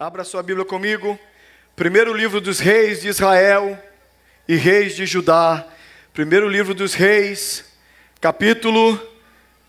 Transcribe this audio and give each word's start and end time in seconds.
Abra 0.00 0.24
sua 0.24 0.42
Bíblia 0.42 0.64
comigo. 0.64 1.18
Primeiro 1.76 2.14
livro 2.14 2.40
dos 2.40 2.58
reis 2.58 3.02
de 3.02 3.08
Israel 3.08 3.78
e 4.48 4.56
reis 4.56 4.96
de 4.96 5.04
Judá. 5.04 5.66
Primeiro 6.14 6.48
livro 6.48 6.72
dos 6.72 6.94
reis, 6.94 7.66
capítulo 8.18 8.98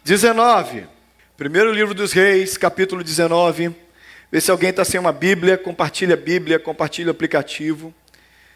19. 0.06 0.88
Primeiro 1.36 1.74
livro 1.74 1.94
dos 1.94 2.14
reis, 2.14 2.58
capítulo 2.58 3.04
19. 3.04 3.76
Vê 4.32 4.40
se 4.40 4.50
alguém 4.50 4.70
está 4.70 4.86
sem 4.86 5.02
uma 5.02 5.12
Bíblia, 5.12 5.58
compartilha 5.58 6.14
a 6.14 6.18
Bíblia, 6.18 6.58
compartilha 6.58 7.10
o 7.10 7.12
aplicativo. 7.12 7.94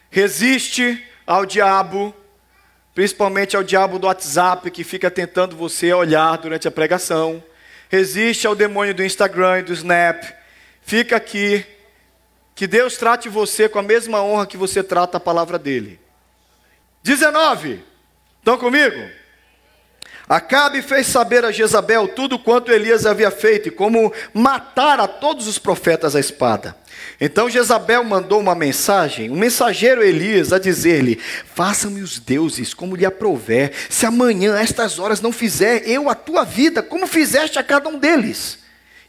Resiste 0.10 1.06
ao 1.28 1.46
diabo, 1.46 2.16
principalmente 2.94 3.58
ao 3.58 3.64
diabo 3.64 4.00
do 4.00 4.08
WhatsApp 4.08 4.72
que 4.72 4.86
fica 4.86 5.12
tentando 5.12 5.58
você 5.58 5.92
olhar 5.92 6.38
durante 6.38 6.70
a 6.70 6.72
pregação. 6.72 7.44
Resiste 7.90 8.48
ao 8.48 8.56
demônio 8.56 8.94
do 8.94 9.04
Instagram 9.04 9.60
e 9.60 9.64
do 9.64 9.74
Snap 9.74 10.24
fica 10.86 11.16
aqui, 11.16 11.66
que 12.54 12.68
Deus 12.68 12.96
trate 12.96 13.28
você 13.28 13.68
com 13.68 13.80
a 13.80 13.84
mesma 13.84 14.22
honra 14.22 14.46
que 14.46 14.56
você 14.56 14.82
trata 14.82 15.18
a 15.18 15.20
palavra 15.20 15.60
dele. 15.60 16.00
19. 17.04 17.84
Estão 18.40 18.58
comigo? 18.58 19.10
Acabe 20.28 20.82
fez 20.82 21.08
saber 21.08 21.46
a 21.46 21.52
Jezabel 21.52 22.08
tudo 22.08 22.40
quanto 22.40 22.72
Elias 22.72 23.06
havia 23.06 23.30
feito 23.30 23.68
e 23.68 23.72
como 23.72 24.12
matar 24.34 25.00
a 25.00 25.08
todos 25.08 25.48
os 25.48 25.60
profetas 25.60 26.16
à 26.16 26.20
espada. 26.20 26.76
Então 27.20 27.50
Jezabel 27.50 28.04
mandou 28.04 28.40
uma 28.40 28.56
mensagem, 28.56 29.30
um 29.30 29.36
mensageiro 29.36 30.04
Elias, 30.04 30.52
a 30.52 30.58
dizer-lhe: 30.58 31.16
Faça-me 31.54 32.02
os 32.02 32.18
deuses 32.18 32.74
como 32.74 32.96
lhe 32.96 33.06
aprouver, 33.06 33.72
se 33.90 34.06
amanhã, 34.06 34.56
a 34.56 34.62
estas 34.62 34.98
horas, 34.98 35.22
não 35.22 35.32
fizer 35.32 35.88
eu 35.88 36.10
a 36.10 36.16
tua 36.16 36.44
vida, 36.44 36.82
como 36.82 37.06
fizeste 37.06 37.60
a 37.60 37.64
cada 37.64 37.88
um 37.88 38.00
deles. 38.00 38.65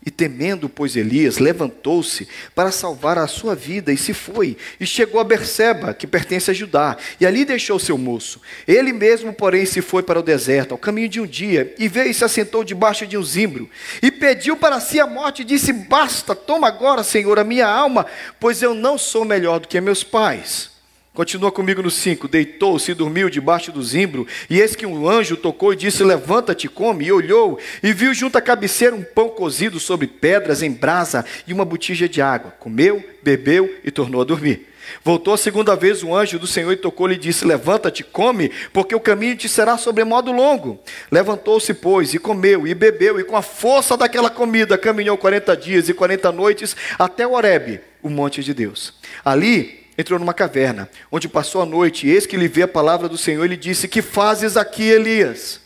E 0.07 0.11
temendo, 0.11 0.69
pois 0.69 0.95
Elias 0.95 1.39
levantou-se 1.39 2.29
para 2.55 2.71
salvar 2.71 3.19
a 3.19 3.27
sua 3.27 3.57
vida 3.57 3.93
e 3.93 3.97
se 3.97 4.15
foi, 4.15 4.57
e 4.79 4.87
chegou 4.87 5.21
a 5.21 5.25
Berseba, 5.25 5.93
que 5.93 6.07
pertence 6.07 6.49
a 6.49 6.55
Judá, 6.55 6.97
e 7.21 7.27
ali 7.27 7.45
deixou 7.45 7.77
seu 7.77 7.99
moço. 7.99 8.41
Ele 8.69 8.93
mesmo, 8.93 9.33
porém, 9.33 9.67
se 9.67 9.83
foi 9.83 10.05
para 10.05 10.21
o 10.21 10.23
deserto, 10.23 10.71
ao 10.71 10.79
caminho 10.79 11.09
de 11.09 11.21
um 11.21 11.27
dia, 11.27 11.75
e 11.77 11.89
veio 11.89 12.09
e 12.09 12.15
se 12.15 12.25
assentou 12.25 12.63
debaixo 12.63 13.05
de 13.05 13.19
um 13.19 13.23
zimbro, 13.25 13.69
e 14.01 14.13
pediu 14.13 14.57
para 14.57 14.79
si 14.79 15.01
a 15.01 15.09
morte, 15.09 15.43
e 15.43 15.45
disse: 15.45 15.73
Basta, 15.73 16.37
toma 16.37 16.69
agora, 16.69 17.03
Senhor, 17.03 17.37
a 17.41 17.45
minha 17.45 17.67
alma, 17.67 18.07
pois 18.39 18.63
eu 18.63 18.75
não 18.75 18.97
sou 18.97 19.25
melhor 19.25 19.59
do 19.59 19.67
que 19.67 19.81
meus 19.81 20.05
pais. 20.05 20.76
Continua 21.17 21.51
comigo 21.51 21.83
no 21.83 21.91
5. 21.91 22.29
Deitou-se 22.29 22.91
e 22.91 22.95
dormiu 22.95 23.31
debaixo 23.31 23.73
do 23.73 23.83
zimbro, 23.83 24.27
e 24.51 24.61
eis 24.61 24.77
que 24.77 24.85
um 24.85 25.09
anjo 25.09 25.35
tocou 25.35 25.73
e 25.73 25.77
disse: 25.77 26.05
Levanta-te, 26.05 26.69
come. 26.69 27.07
E 27.07 27.11
olhou, 27.11 27.59
e 27.83 27.91
viu 27.95 28.13
junto 28.13 28.37
à 28.37 28.43
cabeceira 28.43 28.95
um 28.95 29.03
pão 29.03 29.31
cozido 29.31 29.81
sobre 29.81 30.07
pedras 30.07 30.61
em 30.61 30.71
brasa 30.71 31.25
e 31.47 31.55
uma 31.55 31.65
botija 31.65 32.07
de 32.07 32.21
água. 32.21 32.51
Comeu, 32.61 33.03
bebeu 33.23 33.75
e 33.83 33.91
tornou 33.91 34.21
a 34.21 34.25
dormir. 34.25 34.69
Voltou 35.03 35.33
a 35.33 35.39
segunda 35.39 35.75
vez 35.75 36.03
o 36.03 36.15
anjo 36.15 36.39
do 36.39 36.47
Senhor 36.47 36.71
e 36.71 36.77
tocou-lhe 36.77 37.15
e 37.15 37.19
disse: 37.19 37.47
Levanta-te, 37.47 38.05
come, 38.05 38.53
porque 38.71 38.95
o 38.95 39.01
caminho 39.01 39.39
te 39.39 39.49
será 39.49 39.79
sobremodo 39.79 40.31
longo. 40.31 40.79
Levantou-se, 41.11 41.73
pois, 41.73 42.13
e 42.13 42.19
comeu, 42.19 42.67
e 42.67 42.75
bebeu, 42.75 43.19
e 43.19 43.25
com 43.25 43.39
a 43.39 43.43
força 43.43 43.97
daquela 43.97 44.29
comida 44.29 44.77
caminhou 44.77 45.17
quarenta 45.17 45.57
dias 45.57 45.89
e 45.89 45.95
quarenta 45.95 46.31
noites 46.31 46.77
até 46.99 47.27
Horebe, 47.27 47.81
o 48.03 48.11
monte 48.11 48.45
de 48.45 48.53
Deus. 48.53 48.93
Ali 49.25 49.86
entrou 49.99 50.19
numa 50.19 50.35
caverna, 50.35 50.89
onde 51.11 51.29
passou 51.29 51.63
a 51.63 51.67
noite, 51.67 52.07
e 52.07 52.11
eis 52.11 52.27
que 52.27 52.37
lhe 52.37 52.49
veio 52.49 52.67
a 52.67 52.69
palavra 52.69 53.09
do 53.09 53.19
Senhor 53.19 53.45
e 53.45 53.49
lhe 53.49 53.57
disse: 53.57 53.89
Que 53.89 54.03
fazes 54.03 54.57
aqui, 54.57 54.85
Elias? 54.85 55.61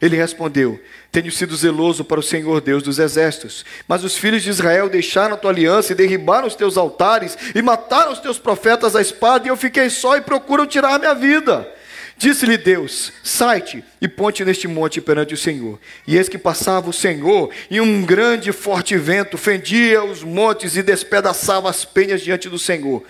Ele 0.00 0.16
respondeu: 0.16 0.80
Tenho 1.12 1.30
sido 1.30 1.54
zeloso 1.54 2.04
para 2.04 2.20
o 2.20 2.22
Senhor 2.22 2.60
Deus 2.60 2.82
dos 2.82 2.98
exércitos. 2.98 3.64
Mas 3.86 4.02
os 4.02 4.16
filhos 4.16 4.42
de 4.42 4.48
Israel 4.48 4.88
deixaram 4.88 5.34
a 5.34 5.36
tua 5.36 5.50
aliança 5.50 5.92
e 5.92 5.96
derribaram 5.96 6.48
os 6.48 6.54
teus 6.54 6.76
altares 6.76 7.36
e 7.54 7.60
mataram 7.60 8.12
os 8.12 8.18
teus 8.18 8.38
profetas 8.38 8.96
à 8.96 9.00
espada, 9.00 9.46
e 9.46 9.50
eu 9.50 9.56
fiquei 9.56 9.90
só 9.90 10.16
e 10.16 10.22
procuram 10.22 10.66
tirar 10.66 10.98
minha 10.98 11.14
vida. 11.14 11.70
Disse-lhe 12.16 12.56
Deus: 12.56 13.12
Sai-te 13.22 13.84
e 14.00 14.08
ponte 14.08 14.44
neste 14.44 14.66
monte 14.66 15.00
perante 15.00 15.34
o 15.34 15.38
Senhor. 15.38 15.78
E 16.06 16.16
eis 16.16 16.28
que 16.28 16.38
passava 16.38 16.88
o 16.88 16.94
Senhor, 16.94 17.50
e 17.70 17.78
um 17.80 18.02
grande 18.02 18.50
e 18.50 18.52
forte 18.54 18.96
vento 18.96 19.36
fendia 19.36 20.02
os 20.02 20.22
montes 20.22 20.76
e 20.76 20.82
despedaçava 20.82 21.68
as 21.68 21.84
penhas 21.84 22.22
diante 22.22 22.48
do 22.48 22.58
Senhor. 22.58 23.04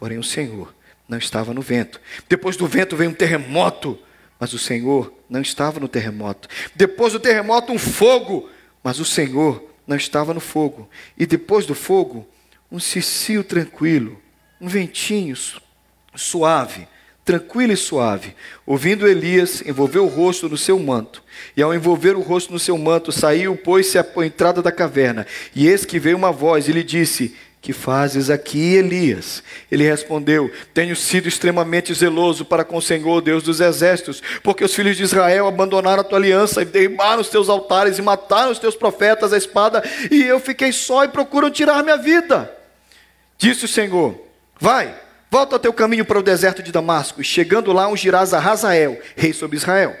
Porém, 0.00 0.16
o 0.16 0.24
Senhor 0.24 0.74
não 1.06 1.18
estava 1.18 1.52
no 1.52 1.60
vento. 1.60 2.00
Depois 2.26 2.56
do 2.56 2.66
vento 2.66 2.96
veio 2.96 3.10
um 3.10 3.14
terremoto, 3.14 3.98
mas 4.38 4.54
o 4.54 4.58
Senhor 4.58 5.12
não 5.28 5.42
estava 5.42 5.78
no 5.78 5.86
terremoto. 5.86 6.48
Depois 6.74 7.12
do 7.12 7.20
terremoto, 7.20 7.70
um 7.70 7.78
fogo, 7.78 8.48
mas 8.82 8.98
o 8.98 9.04
Senhor 9.04 9.62
não 9.86 9.98
estava 9.98 10.32
no 10.32 10.40
fogo. 10.40 10.88
E 11.18 11.26
depois 11.26 11.66
do 11.66 11.74
fogo, 11.74 12.26
um 12.72 12.80
cicio 12.80 13.44
tranquilo, 13.44 14.18
um 14.58 14.68
ventinho 14.68 15.36
suave, 16.14 16.88
tranquilo 17.22 17.74
e 17.74 17.76
suave. 17.76 18.34
Ouvindo 18.64 19.06
Elias, 19.06 19.62
envolveu 19.66 20.06
o 20.06 20.08
rosto 20.08 20.48
no 20.48 20.56
seu 20.56 20.78
manto. 20.78 21.22
E 21.54 21.60
ao 21.60 21.74
envolver 21.74 22.16
o 22.16 22.22
rosto 22.22 22.54
no 22.54 22.58
seu 22.58 22.78
manto, 22.78 23.12
saiu, 23.12 23.54
pôs-se 23.54 23.98
à 23.98 24.06
entrada 24.24 24.62
da 24.62 24.72
caverna. 24.72 25.26
E 25.54 25.68
eis 25.68 25.84
que 25.84 25.98
veio 25.98 26.16
uma 26.16 26.32
voz 26.32 26.68
e 26.68 26.72
lhe 26.72 26.82
disse: 26.82 27.36
que 27.60 27.74
fazes 27.74 28.30
aqui, 28.30 28.76
Elias? 28.76 29.42
Ele 29.70 29.84
respondeu: 29.84 30.50
Tenho 30.72 30.96
sido 30.96 31.28
extremamente 31.28 31.92
zeloso 31.92 32.44
para 32.44 32.64
com 32.64 32.76
o 32.76 32.82
Senhor, 32.82 33.20
Deus 33.20 33.42
dos 33.42 33.60
exércitos, 33.60 34.22
porque 34.42 34.64
os 34.64 34.74
filhos 34.74 34.96
de 34.96 35.02
Israel 35.02 35.46
abandonaram 35.46 36.00
a 36.00 36.04
tua 36.04 36.18
aliança 36.18 36.62
e 36.62 36.64
derribaram 36.64 37.20
os 37.20 37.28
teus 37.28 37.48
altares 37.48 37.98
e 37.98 38.02
mataram 38.02 38.50
os 38.50 38.58
teus 38.58 38.74
profetas 38.74 39.32
à 39.32 39.36
espada, 39.36 39.82
e 40.10 40.22
eu 40.22 40.40
fiquei 40.40 40.72
só 40.72 41.04
e 41.04 41.08
procuram 41.08 41.50
tirar 41.50 41.82
minha 41.82 41.98
vida. 41.98 42.50
Disse 43.36 43.66
o 43.66 43.68
Senhor: 43.68 44.18
Vai, 44.58 44.94
volta 45.30 45.56
ao 45.56 45.60
teu 45.60 45.72
caminho 45.72 46.06
para 46.06 46.18
o 46.18 46.22
deserto 46.22 46.62
de 46.62 46.72
Damasco, 46.72 47.20
e 47.20 47.24
chegando 47.24 47.72
lá 47.72 47.88
ungirás 47.88 48.32
a 48.32 48.38
Razael, 48.38 48.98
rei 49.14 49.34
sobre 49.34 49.58
Israel, 49.58 49.94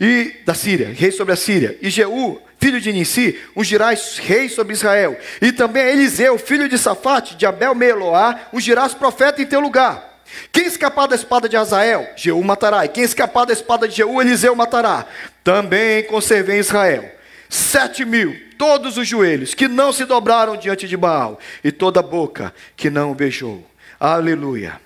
e 0.00 0.36
da 0.46 0.54
Síria, 0.54 0.90
rei 0.96 1.10
sobre 1.10 1.34
a 1.34 1.36
Síria, 1.36 1.76
e 1.82 1.90
Jeú, 1.90 2.40
filho 2.62 2.80
de 2.80 2.92
Nissi, 2.92 3.40
ungirás 3.56 4.18
rei 4.18 4.48
sobre 4.48 4.72
Israel. 4.72 5.18
E 5.40 5.50
também 5.50 5.84
Eliseu, 5.84 6.38
filho 6.38 6.68
de 6.68 6.78
Safate, 6.78 7.34
de 7.34 7.44
Abel 7.44 7.74
Meloá, 7.74 8.38
ungirás 8.52 8.94
profeta 8.94 9.42
em 9.42 9.46
teu 9.46 9.58
lugar. 9.58 10.22
Quem 10.52 10.66
escapar 10.66 11.08
da 11.08 11.16
espada 11.16 11.48
de 11.48 11.56
Azael, 11.56 12.08
Jeú 12.14 12.42
matará. 12.44 12.84
E 12.84 12.88
quem 12.88 13.02
escapar 13.02 13.46
da 13.46 13.52
espada 13.52 13.88
de 13.88 13.96
Jeú, 13.96 14.22
Eliseu 14.22 14.54
matará. 14.54 15.06
Também 15.42 16.04
conservei 16.04 16.60
Israel 16.60 17.10
sete 17.48 18.04
mil, 18.04 18.34
todos 18.56 18.96
os 18.96 19.06
joelhos 19.06 19.54
que 19.54 19.66
não 19.66 19.92
se 19.92 20.04
dobraram 20.04 20.56
diante 20.56 20.86
de 20.86 20.96
Baal, 20.96 21.38
e 21.64 21.72
toda 21.72 21.98
a 21.98 22.02
boca 22.02 22.54
que 22.76 22.88
não 22.88 23.12
beijou. 23.12 23.66
Aleluia. 23.98 24.80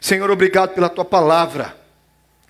Senhor, 0.00 0.28
obrigado 0.30 0.70
pela 0.70 0.88
tua 0.88 1.04
palavra, 1.04 1.76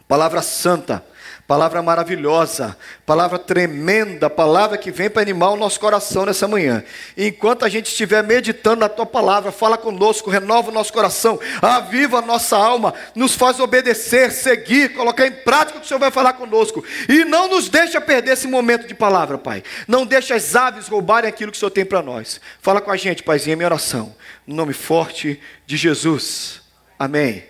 palavra 0.07 0.41
santa 0.41 1.05
Palavra 1.49 1.81
maravilhosa, 1.81 2.77
palavra 3.07 3.39
tremenda, 3.39 4.29
palavra 4.29 4.77
que 4.77 4.91
vem 4.91 5.09
para 5.09 5.23
animar 5.23 5.49
o 5.49 5.57
nosso 5.57 5.81
coração 5.81 6.27
nessa 6.27 6.47
manhã. 6.47 6.85
E 7.17 7.29
enquanto 7.29 7.65
a 7.65 7.71
gente 7.71 7.87
estiver 7.87 8.23
meditando 8.23 8.81
na 8.81 8.89
tua 8.91 9.07
palavra, 9.07 9.51
fala 9.51 9.79
conosco, 9.79 10.29
renova 10.29 10.69
o 10.71 10.75
nosso 10.75 10.93
coração, 10.93 11.41
aviva 11.63 12.19
a 12.19 12.21
nossa 12.21 12.55
alma, 12.55 12.93
nos 13.15 13.35
faz 13.35 13.59
obedecer, 13.61 14.31
seguir, 14.31 14.93
colocar 14.93 15.27
em 15.27 15.33
prática 15.33 15.79
o 15.79 15.81
que 15.81 15.87
o 15.87 15.89
Senhor 15.89 15.99
vai 15.99 16.11
falar 16.11 16.35
conosco. 16.35 16.85
E 17.09 17.25
não 17.25 17.49
nos 17.49 17.71
deixa 17.71 17.99
perder 17.99 18.33
esse 18.33 18.47
momento 18.47 18.87
de 18.87 18.95
palavra, 18.95 19.39
Pai. 19.39 19.65
Não 19.87 20.05
deixa 20.05 20.35
as 20.35 20.55
aves 20.55 20.87
roubarem 20.87 21.31
aquilo 21.31 21.51
que 21.51 21.57
o 21.57 21.59
Senhor 21.59 21.71
tem 21.71 21.87
para 21.87 22.03
nós. 22.03 22.43
Fala 22.61 22.83
com 22.83 22.91
a 22.91 22.97
gente, 22.99 23.23
Paizinho, 23.23 23.55
em 23.55 23.57
minha 23.57 23.69
oração. 23.69 24.15
No 24.47 24.55
nome 24.55 24.75
forte 24.75 25.41
de 25.67 25.79
Jesus. 25.79 26.61
Amém. 26.99 27.48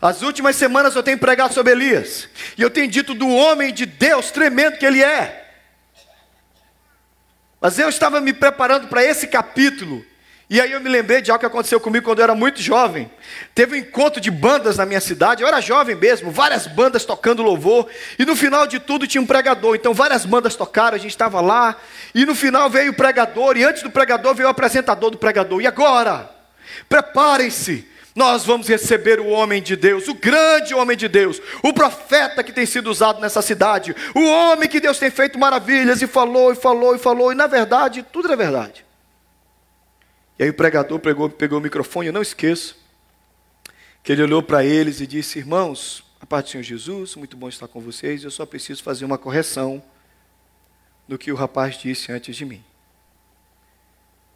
As 0.00 0.22
últimas 0.22 0.56
semanas 0.56 0.94
eu 0.94 1.02
tenho 1.02 1.18
pregado 1.18 1.54
sobre 1.54 1.72
Elias. 1.72 2.28
E 2.56 2.62
eu 2.62 2.70
tenho 2.70 2.88
dito 2.88 3.14
do 3.14 3.28
homem 3.28 3.72
de 3.72 3.86
Deus 3.86 4.30
tremendo 4.30 4.76
que 4.76 4.86
ele 4.86 5.02
é. 5.02 5.42
Mas 7.60 7.78
eu 7.78 7.88
estava 7.88 8.20
me 8.20 8.32
preparando 8.32 8.88
para 8.88 9.02
esse 9.02 9.26
capítulo. 9.26 10.04
E 10.50 10.60
aí 10.60 10.72
eu 10.72 10.80
me 10.80 10.90
lembrei 10.90 11.22
de 11.22 11.30
algo 11.30 11.40
que 11.40 11.46
aconteceu 11.46 11.80
comigo 11.80 12.04
quando 12.04 12.18
eu 12.18 12.24
era 12.24 12.34
muito 12.34 12.60
jovem. 12.60 13.10
Teve 13.54 13.74
um 13.74 13.78
encontro 13.78 14.20
de 14.20 14.30
bandas 14.30 14.76
na 14.76 14.84
minha 14.84 15.00
cidade. 15.00 15.42
Eu 15.42 15.48
era 15.48 15.60
jovem 15.60 15.96
mesmo, 15.96 16.30
várias 16.30 16.66
bandas 16.66 17.06
tocando 17.06 17.42
louvor. 17.42 17.88
E 18.18 18.26
no 18.26 18.36
final 18.36 18.66
de 18.66 18.78
tudo 18.78 19.06
tinha 19.06 19.22
um 19.22 19.26
pregador. 19.26 19.74
Então 19.74 19.94
várias 19.94 20.26
bandas 20.26 20.54
tocaram, 20.54 20.94
a 20.94 21.00
gente 21.00 21.12
estava 21.12 21.40
lá. 21.40 21.76
E 22.14 22.26
no 22.26 22.34
final 22.34 22.68
veio 22.68 22.92
o 22.92 22.94
pregador. 22.94 23.56
E 23.56 23.64
antes 23.64 23.82
do 23.82 23.90
pregador 23.90 24.34
veio 24.34 24.46
o 24.46 24.50
apresentador 24.50 25.10
do 25.10 25.16
pregador. 25.16 25.62
E 25.62 25.66
agora? 25.66 26.30
Preparem-se 26.88 27.88
nós 28.14 28.44
vamos 28.44 28.68
receber 28.68 29.18
o 29.18 29.26
homem 29.26 29.60
de 29.60 29.74
Deus, 29.74 30.06
o 30.06 30.14
grande 30.14 30.72
homem 30.74 30.96
de 30.96 31.08
Deus, 31.08 31.40
o 31.62 31.72
profeta 31.72 32.44
que 32.44 32.52
tem 32.52 32.64
sido 32.64 32.88
usado 32.88 33.20
nessa 33.20 33.42
cidade, 33.42 33.94
o 34.14 34.24
homem 34.24 34.68
que 34.68 34.80
Deus 34.80 34.98
tem 34.98 35.10
feito 35.10 35.38
maravilhas 35.38 36.00
e 36.00 36.06
falou 36.06 36.52
e 36.52 36.54
falou 36.54 36.94
e 36.94 36.98
falou, 36.98 37.32
e 37.32 37.34
na 37.34 37.48
verdade, 37.48 38.06
tudo 38.12 38.32
é 38.32 38.36
verdade. 38.36 38.84
E 40.38 40.44
aí 40.44 40.50
o 40.50 40.54
pregador 40.54 40.98
pegou, 41.00 41.28
pegou 41.28 41.58
o 41.58 41.62
microfone, 41.62 42.08
eu 42.08 42.12
não 42.12 42.22
esqueço, 42.22 42.76
que 44.02 44.12
ele 44.12 44.22
olhou 44.22 44.42
para 44.42 44.64
eles 44.64 45.00
e 45.00 45.06
disse: 45.06 45.38
Irmãos, 45.38 46.04
a 46.20 46.26
paz 46.26 46.44
do 46.44 46.50
Senhor 46.50 46.62
Jesus, 46.62 47.14
muito 47.16 47.36
bom 47.36 47.48
estar 47.48 47.68
com 47.68 47.80
vocês, 47.80 48.24
eu 48.24 48.30
só 48.30 48.44
preciso 48.44 48.82
fazer 48.82 49.04
uma 49.04 49.16
correção 49.16 49.82
do 51.06 51.16
que 51.16 51.30
o 51.30 51.36
rapaz 51.36 51.78
disse 51.78 52.10
antes 52.10 52.34
de 52.34 52.44
mim. 52.44 52.62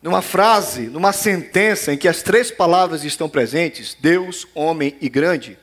Numa 0.02 0.22
frase, 0.22 0.82
numa 0.82 1.12
sentença 1.12 1.92
em 1.92 1.98
que 1.98 2.08
as 2.08 2.22
três 2.22 2.50
palavras 2.50 3.04
estão 3.04 3.28
presentes: 3.28 3.96
Deus, 3.98 4.46
homem 4.54 4.96
e 5.00 5.08
grande. 5.08 5.58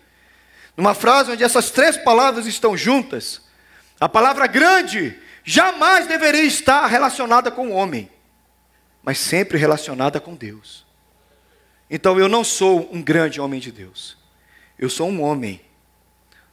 Numa 0.76 0.94
frase 0.94 1.32
onde 1.32 1.44
essas 1.44 1.72
três 1.72 1.96
palavras 1.96 2.46
estão 2.46 2.76
juntas, 2.76 3.42
a 4.00 4.10
palavra 4.10 4.46
grande 4.46 5.18
jamais 5.44 6.06
deveria 6.06 6.44
estar 6.44 6.86
relacionada 6.88 7.50
com 7.50 7.70
o 7.70 7.72
homem, 7.72 8.10
mas 9.02 9.18
sempre 9.18 9.58
relacionada 9.58 10.20
com 10.20 10.36
Deus. 10.36 10.86
Então 11.90 12.20
eu 12.20 12.28
não 12.28 12.44
sou 12.44 12.90
um 12.92 13.02
grande 13.02 13.40
homem 13.40 13.60
de 13.60 13.72
Deus, 13.72 14.18
eu 14.78 14.90
sou 14.90 15.08
um 15.08 15.22
homem 15.22 15.62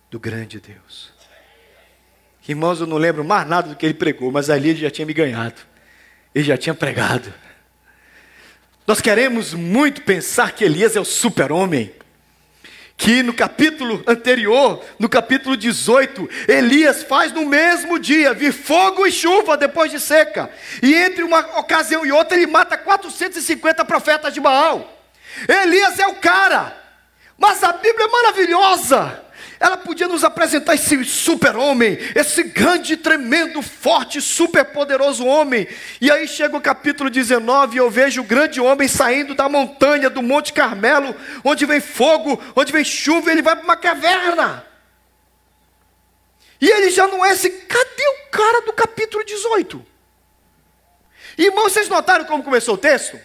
do 0.08 0.20
grande 0.20 0.60
Deus. 0.60 1.10
Irmãos, 2.46 2.80
eu 2.80 2.86
não 2.86 2.96
lembro 2.96 3.24
mais 3.24 3.46
nada 3.46 3.68
do 3.68 3.76
que 3.76 3.86
ele 3.86 3.94
pregou, 3.94 4.30
mas 4.30 4.50
ali 4.50 4.70
ele 4.70 4.80
já 4.80 4.90
tinha 4.90 5.06
me 5.06 5.14
ganhado, 5.14 5.62
ele 6.34 6.44
já 6.44 6.56
tinha 6.56 6.74
pregado. 6.74 7.32
Nós 8.86 9.00
queremos 9.00 9.54
muito 9.54 10.02
pensar 10.02 10.52
que 10.52 10.64
Elias 10.64 10.96
é 10.96 11.00
o 11.00 11.04
super-homem. 11.04 11.94
Que 12.96 13.22
no 13.22 13.32
capítulo 13.32 14.02
anterior, 14.06 14.84
no 14.98 15.08
capítulo 15.08 15.56
18, 15.56 16.28
Elias 16.48 17.02
faz 17.02 17.32
no 17.32 17.46
mesmo 17.46 17.98
dia 17.98 18.34
vir 18.34 18.52
fogo 18.52 19.06
e 19.06 19.12
chuva 19.12 19.56
depois 19.56 19.90
de 19.90 19.98
seca. 19.98 20.50
E 20.82 20.94
entre 20.94 21.22
uma 21.22 21.40
ocasião 21.58 22.04
e 22.04 22.12
outra, 22.12 22.36
ele 22.36 22.46
mata 22.46 22.76
450 22.76 23.84
profetas 23.84 24.34
de 24.34 24.40
Baal. 24.40 25.00
Elias 25.48 25.98
é 25.98 26.06
o 26.06 26.16
cara, 26.16 26.76
mas 27.38 27.62
a 27.62 27.72
Bíblia 27.72 28.06
é 28.06 28.10
maravilhosa. 28.10 29.22
Ela 29.62 29.76
podia 29.76 30.08
nos 30.08 30.24
apresentar 30.24 30.74
esse 30.74 31.04
super-homem, 31.04 31.96
esse 32.16 32.42
grande, 32.42 32.96
tremendo, 32.96 33.62
forte, 33.62 34.20
super-poderoso 34.20 35.24
homem. 35.24 35.68
E 36.00 36.10
aí 36.10 36.26
chega 36.26 36.56
o 36.56 36.60
capítulo 36.60 37.08
19 37.08 37.76
e 37.76 37.78
eu 37.78 37.88
vejo 37.88 38.22
o 38.22 38.24
grande 38.24 38.60
homem 38.60 38.88
saindo 38.88 39.36
da 39.36 39.48
montanha, 39.48 40.10
do 40.10 40.20
Monte 40.20 40.52
Carmelo, 40.52 41.14
onde 41.44 41.64
vem 41.64 41.78
fogo, 41.78 42.42
onde 42.56 42.72
vem 42.72 42.84
chuva, 42.84 43.30
ele 43.30 43.40
vai 43.40 43.54
para 43.54 43.64
uma 43.64 43.76
caverna. 43.76 44.66
E 46.60 46.68
ele 46.68 46.90
já 46.90 47.06
não 47.06 47.24
é 47.24 47.30
esse. 47.30 47.48
Cadê 47.48 48.08
o 48.08 48.30
cara 48.32 48.62
do 48.62 48.72
capítulo 48.72 49.24
18? 49.24 49.86
Irmãos, 51.38 51.72
vocês 51.72 51.88
notaram 51.88 52.24
como 52.24 52.42
começou 52.42 52.74
o 52.74 52.78
texto? 52.78 53.16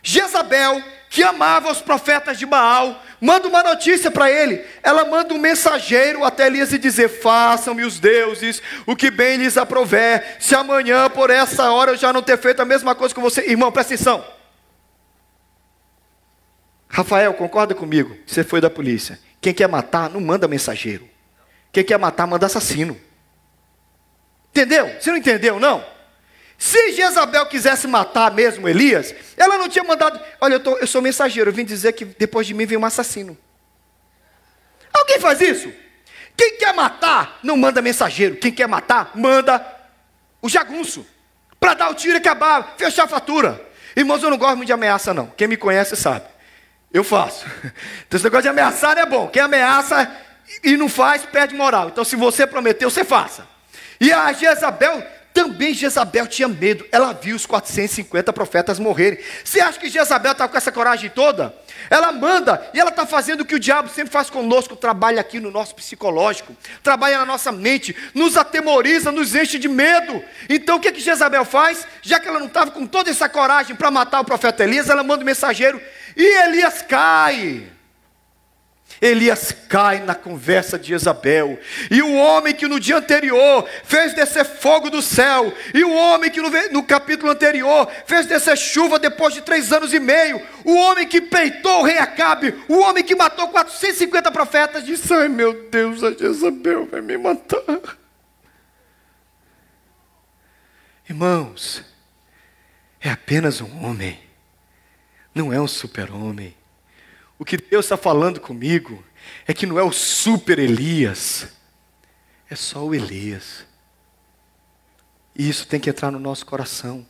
Jezabel, 0.00 0.80
que 1.10 1.24
amava 1.24 1.72
os 1.72 1.80
profetas 1.80 2.38
de 2.38 2.46
Baal, 2.46 3.02
manda 3.20 3.48
uma 3.48 3.62
notícia 3.62 4.10
para 4.10 4.30
ele. 4.30 4.64
Ela 4.82 5.04
manda 5.04 5.34
um 5.34 5.38
mensageiro 5.38 6.24
até 6.24 6.46
Elias 6.46 6.72
e 6.72 6.78
dizer: 6.78 7.08
Façam-me 7.08 7.84
os 7.84 7.98
deuses 7.98 8.62
o 8.86 8.96
que 8.96 9.10
bem 9.10 9.36
lhes 9.36 9.56
aprover. 9.56 10.36
Se 10.38 10.54
amanhã, 10.54 11.08
por 11.10 11.30
essa 11.30 11.70
hora, 11.70 11.92
eu 11.92 11.96
já 11.96 12.12
não 12.12 12.22
ter 12.22 12.38
feito 12.38 12.60
a 12.60 12.64
mesma 12.64 12.94
coisa 12.94 13.14
com 13.14 13.20
você. 13.20 13.42
Irmão, 13.48 13.72
presta 13.72 13.94
atenção. 13.94 14.24
Rafael, 16.88 17.34
concorda 17.34 17.74
comigo? 17.74 18.16
Você 18.26 18.42
foi 18.42 18.60
da 18.60 18.70
polícia. 18.70 19.18
Quem 19.40 19.52
quer 19.52 19.68
matar, 19.68 20.08
não 20.10 20.20
manda 20.20 20.48
mensageiro. 20.48 21.08
Quem 21.70 21.84
quer 21.84 21.98
matar, 21.98 22.26
manda 22.26 22.46
assassino. 22.46 22.98
Entendeu? 24.50 24.96
Você 24.98 25.10
não 25.10 25.18
entendeu, 25.18 25.60
não? 25.60 25.84
Se 26.58 26.92
Jezabel 26.92 27.46
quisesse 27.46 27.86
matar 27.86 28.34
mesmo 28.34 28.68
Elias, 28.68 29.14
ela 29.36 29.56
não 29.56 29.68
tinha 29.68 29.84
mandado. 29.84 30.20
Olha, 30.40 30.54
eu, 30.54 30.60
tô, 30.60 30.76
eu 30.76 30.86
sou 30.88 31.00
mensageiro, 31.00 31.50
eu 31.50 31.54
vim 31.54 31.64
dizer 31.64 31.92
que 31.92 32.04
depois 32.04 32.48
de 32.48 32.52
mim 32.52 32.66
vem 32.66 32.76
um 32.76 32.84
assassino. 32.84 33.38
Alguém 34.92 35.20
faz 35.20 35.40
isso? 35.40 35.72
Quem 36.36 36.56
quer 36.56 36.74
matar, 36.74 37.38
não 37.44 37.56
manda 37.56 37.80
mensageiro. 37.80 38.36
Quem 38.36 38.50
quer 38.50 38.66
matar, 38.66 39.12
manda 39.14 39.64
o 40.42 40.48
jagunço. 40.48 41.06
Para 41.60 41.74
dar 41.74 41.90
o 41.90 41.94
tiro 41.94 42.14
e 42.14 42.18
acabar, 42.18 42.74
fechar 42.76 43.04
a 43.04 43.08
fatura. 43.08 43.64
Irmãos, 43.96 44.22
eu 44.22 44.30
não 44.30 44.36
gosto 44.36 44.56
muito 44.56 44.66
de 44.66 44.72
ameaça, 44.72 45.14
não. 45.14 45.28
Quem 45.28 45.46
me 45.46 45.56
conhece 45.56 45.94
sabe. 45.94 46.26
Eu 46.92 47.04
faço. 47.04 47.46
Então, 48.06 48.16
esse 48.16 48.24
negócio 48.24 48.42
de 48.42 48.48
ameaçar 48.48 48.96
não 48.96 49.02
é 49.02 49.06
bom. 49.06 49.28
Quem 49.28 49.42
ameaça 49.42 50.10
e 50.64 50.76
não 50.76 50.88
faz, 50.88 51.24
perde 51.24 51.54
moral. 51.54 51.88
Então, 51.88 52.04
se 52.04 52.16
você 52.16 52.46
prometeu, 52.46 52.90
você 52.90 53.04
faça. 53.04 53.46
E 54.00 54.12
a 54.12 54.32
Jezabel 54.32 55.04
também 55.38 55.72
Jezabel 55.72 56.26
tinha 56.26 56.48
medo. 56.48 56.84
Ela 56.90 57.12
viu 57.12 57.36
os 57.36 57.46
450 57.46 58.32
profetas 58.32 58.80
morrerem. 58.80 59.20
Você 59.44 59.60
acha 59.60 59.78
que 59.78 59.88
Jezabel 59.88 60.32
está 60.32 60.48
com 60.48 60.56
essa 60.56 60.72
coragem 60.72 61.08
toda? 61.08 61.54
Ela 61.88 62.10
manda 62.10 62.68
e 62.74 62.80
ela 62.80 62.90
está 62.90 63.06
fazendo 63.06 63.42
o 63.42 63.44
que 63.44 63.54
o 63.54 63.58
diabo 63.58 63.88
sempre 63.88 64.10
faz 64.10 64.28
conosco: 64.28 64.74
trabalha 64.74 65.20
aqui 65.20 65.38
no 65.38 65.52
nosso 65.52 65.76
psicológico, 65.76 66.56
trabalha 66.82 67.18
na 67.18 67.24
nossa 67.24 67.52
mente, 67.52 67.94
nos 68.14 68.36
atemoriza, 68.36 69.12
nos 69.12 69.32
enche 69.32 69.60
de 69.60 69.68
medo. 69.68 70.20
Então 70.48 70.78
o 70.78 70.80
que, 70.80 70.90
que 70.90 71.00
Jezabel 71.00 71.44
faz? 71.44 71.86
Já 72.02 72.18
que 72.18 72.26
ela 72.26 72.40
não 72.40 72.48
estava 72.48 72.72
com 72.72 72.84
toda 72.84 73.08
essa 73.08 73.28
coragem 73.28 73.76
para 73.76 73.92
matar 73.92 74.18
o 74.18 74.24
profeta 74.24 74.64
Elias, 74.64 74.90
ela 74.90 75.04
manda 75.04 75.20
o 75.20 75.22
um 75.22 75.26
mensageiro 75.26 75.80
e 76.16 76.42
Elias 76.42 76.82
cai. 76.82 77.77
Elias 79.00 79.52
cai 79.68 80.00
na 80.00 80.14
conversa 80.14 80.78
de 80.78 80.88
Jezabel. 80.88 81.58
E 81.90 82.02
o 82.02 82.14
homem 82.14 82.54
que 82.54 82.66
no 82.66 82.80
dia 82.80 82.96
anterior 82.96 83.68
fez 83.84 84.14
descer 84.14 84.44
fogo 84.44 84.90
do 84.90 85.00
céu, 85.00 85.52
e 85.72 85.84
o 85.84 85.94
homem 85.94 86.30
que 86.30 86.40
no, 86.40 86.50
no, 86.72 86.82
capítulo 86.82 87.30
anterior 87.30 87.88
fez 88.06 88.26
descer 88.26 88.56
chuva 88.56 88.98
depois 88.98 89.34
de 89.34 89.42
três 89.42 89.72
anos 89.72 89.94
e 89.94 90.00
meio, 90.00 90.40
o 90.64 90.74
homem 90.74 91.06
que 91.06 91.20
peitou 91.20 91.80
o 91.80 91.84
rei 91.84 91.98
Acabe, 91.98 92.54
o 92.68 92.78
homem 92.78 93.04
que 93.04 93.14
matou 93.14 93.48
450 93.48 94.32
profetas, 94.32 94.84
disse: 94.84 95.12
Ai 95.14 95.28
meu 95.28 95.68
Deus, 95.70 96.02
a 96.02 96.12
Jezabel 96.12 96.86
vai 96.86 97.00
me 97.00 97.16
matar. 97.16 97.98
Irmãos, 101.08 101.82
é 103.00 103.10
apenas 103.10 103.60
um 103.60 103.84
homem, 103.84 104.18
não 105.34 105.52
é 105.52 105.60
um 105.60 105.68
super-homem. 105.68 106.57
O 107.38 107.44
que 107.44 107.56
Deus 107.56 107.84
está 107.84 107.96
falando 107.96 108.40
comigo 108.40 109.04
é 109.46 109.54
que 109.54 109.66
não 109.66 109.78
é 109.78 109.82
o 109.82 109.92
super 109.92 110.58
Elias, 110.58 111.48
é 112.50 112.56
só 112.56 112.84
o 112.84 112.94
Elias. 112.94 113.64
E 115.36 115.48
isso 115.48 115.66
tem 115.66 115.78
que 115.78 115.88
entrar 115.88 116.10
no 116.10 116.18
nosso 116.18 116.44
coração. 116.44 117.06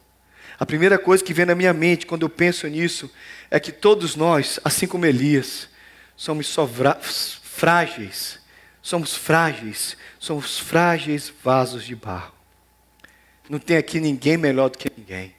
A 0.59 0.67
primeira 0.67 0.99
coisa 0.99 1.25
que 1.25 1.33
vem 1.33 1.47
na 1.47 1.55
minha 1.55 1.73
mente 1.73 2.05
quando 2.05 2.23
eu 2.23 2.29
penso 2.29 2.67
nisso 2.67 3.11
é 3.51 3.59
que 3.59 3.73
todos 3.73 4.17
nós, 4.17 4.61
assim 4.65 4.87
como 4.87 5.07
Elias, 5.07 5.69
somos 6.17 6.47
só 6.49 6.69
frágeis, 7.43 8.39
somos 8.83 9.15
frágeis, 9.15 9.97
somos 10.19 10.59
frágeis 10.59 11.33
vasos 11.43 11.85
de 11.85 11.95
barro. 11.95 12.35
Não 13.49 13.59
tem 13.59 13.79
aqui 13.79 13.99
ninguém 13.99 14.37
melhor 14.37 14.69
do 14.69 14.77
que 14.77 14.93
ninguém. 14.95 15.38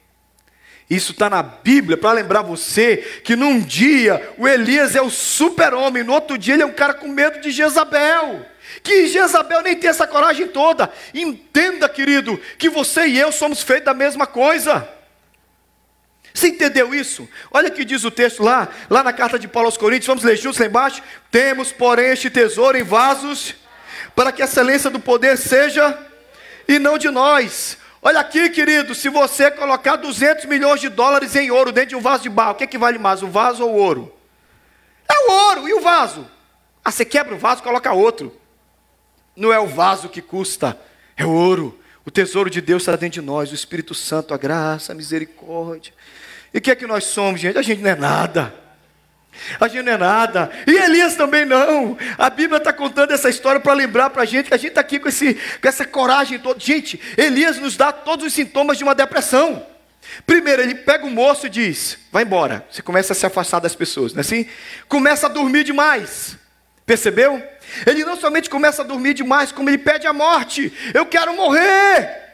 Isso 0.90 1.12
está 1.12 1.30
na 1.30 1.40
Bíblia 1.40 1.96
para 1.96 2.10
lembrar 2.10 2.42
você 2.42 2.96
que 3.22 3.36
num 3.36 3.60
dia 3.60 4.34
o 4.36 4.48
Elias 4.48 4.96
é 4.96 5.00
o 5.00 5.08
super-homem, 5.08 6.02
no 6.02 6.12
outro 6.12 6.36
dia 6.36 6.54
ele 6.54 6.64
é 6.64 6.66
um 6.66 6.72
cara 6.72 6.92
com 6.92 7.06
medo 7.06 7.40
de 7.40 7.52
Jezabel. 7.52 8.44
Que 8.82 9.06
Jezabel 9.06 9.62
nem 9.62 9.76
tem 9.76 9.88
essa 9.88 10.04
coragem 10.04 10.48
toda. 10.48 10.92
Entenda, 11.14 11.88
querido, 11.88 12.40
que 12.58 12.68
você 12.68 13.06
e 13.06 13.16
eu 13.16 13.30
somos 13.30 13.62
feitos 13.62 13.84
da 13.84 13.94
mesma 13.94 14.26
coisa. 14.26 14.88
Você 16.34 16.48
entendeu 16.48 16.92
isso? 16.92 17.28
Olha 17.52 17.68
o 17.68 17.72
que 17.72 17.84
diz 17.84 18.02
o 18.02 18.10
texto 18.10 18.42
lá, 18.42 18.68
lá 18.88 19.04
na 19.04 19.12
carta 19.12 19.38
de 19.38 19.46
Paulo 19.46 19.68
aos 19.68 19.76
Coríntios, 19.76 20.08
vamos 20.08 20.24
ler 20.24 20.36
juntos 20.36 20.58
lá 20.58 20.66
embaixo. 20.66 21.02
Temos, 21.30 21.70
porém, 21.70 22.10
este 22.10 22.30
tesouro 22.30 22.76
em 22.76 22.82
vasos, 22.82 23.54
para 24.14 24.32
que 24.32 24.42
a 24.42 24.44
excelência 24.44 24.90
do 24.90 24.98
poder 24.98 25.36
seja 25.38 25.96
e 26.66 26.78
não 26.78 26.98
de 26.98 27.10
nós, 27.10 27.76
Olha 28.02 28.20
aqui, 28.20 28.48
querido, 28.48 28.94
se 28.94 29.10
você 29.10 29.50
colocar 29.50 29.96
200 29.96 30.46
milhões 30.46 30.80
de 30.80 30.88
dólares 30.88 31.36
em 31.36 31.50
ouro 31.50 31.70
dentro 31.70 31.90
de 31.90 31.96
um 31.96 32.00
vaso 32.00 32.22
de 32.22 32.30
barro, 32.30 32.52
o 32.52 32.54
que, 32.54 32.64
é 32.64 32.66
que 32.66 32.78
vale 32.78 32.98
mais, 32.98 33.22
o 33.22 33.28
vaso 33.28 33.62
ou 33.62 33.74
o 33.74 33.76
ouro? 33.76 34.14
É 35.06 35.28
o 35.28 35.32
ouro, 35.48 35.68
e 35.68 35.74
o 35.74 35.80
vaso? 35.80 36.26
Ah, 36.82 36.90
você 36.90 37.04
quebra 37.04 37.34
o 37.34 37.38
vaso, 37.38 37.62
coloca 37.62 37.92
outro. 37.92 38.34
Não 39.36 39.52
é 39.52 39.58
o 39.58 39.66
vaso 39.66 40.08
que 40.08 40.22
custa, 40.22 40.78
é 41.14 41.26
o 41.26 41.30
ouro. 41.30 41.78
O 42.04 42.10
tesouro 42.10 42.48
de 42.48 42.62
Deus 42.62 42.82
está 42.82 42.96
dentro 42.96 43.20
de 43.20 43.26
nós, 43.26 43.52
o 43.52 43.54
Espírito 43.54 43.94
Santo, 43.94 44.32
a 44.32 44.38
graça, 44.38 44.92
a 44.92 44.94
misericórdia. 44.94 45.92
E 46.54 46.58
o 46.58 46.60
que 46.60 46.70
é 46.70 46.74
que 46.74 46.86
nós 46.86 47.04
somos, 47.04 47.38
gente? 47.38 47.58
A 47.58 47.62
gente 47.62 47.82
não 47.82 47.90
é 47.90 47.94
nada. 47.94 48.54
A 49.58 49.68
gente 49.68 49.84
não 49.84 49.92
é 49.92 49.96
nada. 49.96 50.50
E 50.66 50.70
Elias 50.70 51.16
também 51.16 51.44
não. 51.44 51.96
A 52.18 52.28
Bíblia 52.30 52.58
está 52.58 52.72
contando 52.72 53.12
essa 53.12 53.28
história 53.28 53.60
para 53.60 53.72
lembrar 53.72 54.10
para 54.10 54.22
a 54.22 54.26
gente 54.26 54.48
que 54.48 54.54
a 54.54 54.56
gente 54.56 54.70
está 54.70 54.80
aqui 54.80 54.98
com, 54.98 55.08
esse, 55.08 55.34
com 55.34 55.68
essa 55.68 55.84
coragem 55.84 56.38
toda. 56.38 56.60
Gente, 56.60 57.00
Elias 57.16 57.58
nos 57.58 57.76
dá 57.76 57.92
todos 57.92 58.26
os 58.26 58.32
sintomas 58.32 58.76
de 58.76 58.84
uma 58.84 58.94
depressão. 58.94 59.66
Primeiro, 60.26 60.62
ele 60.62 60.74
pega 60.74 61.06
o 61.06 61.10
moço 61.10 61.46
e 61.46 61.50
diz: 61.50 61.98
vai 62.10 62.22
embora. 62.24 62.66
Você 62.70 62.82
começa 62.82 63.12
a 63.12 63.16
se 63.16 63.24
afastar 63.26 63.60
das 63.60 63.74
pessoas, 63.74 64.12
não 64.12 64.18
é 64.18 64.22
assim? 64.22 64.46
Começa 64.88 65.26
a 65.26 65.30
dormir 65.30 65.64
demais. 65.64 66.36
Percebeu? 66.84 67.42
Ele 67.86 68.04
não 68.04 68.16
somente 68.16 68.50
começa 68.50 68.82
a 68.82 68.84
dormir 68.84 69.14
demais, 69.14 69.52
como 69.52 69.70
ele 69.70 69.78
pede 69.78 70.06
a 70.06 70.12
morte. 70.12 70.72
Eu 70.92 71.06
quero 71.06 71.34
morrer. 71.34 72.30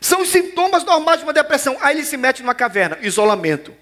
São 0.00 0.22
os 0.22 0.28
sintomas 0.28 0.84
normais 0.84 1.18
de 1.18 1.24
uma 1.24 1.32
depressão. 1.32 1.76
Aí 1.80 1.96
ele 1.96 2.04
se 2.04 2.16
mete 2.16 2.42
numa 2.42 2.54
caverna, 2.54 2.98
isolamento. 3.00 3.74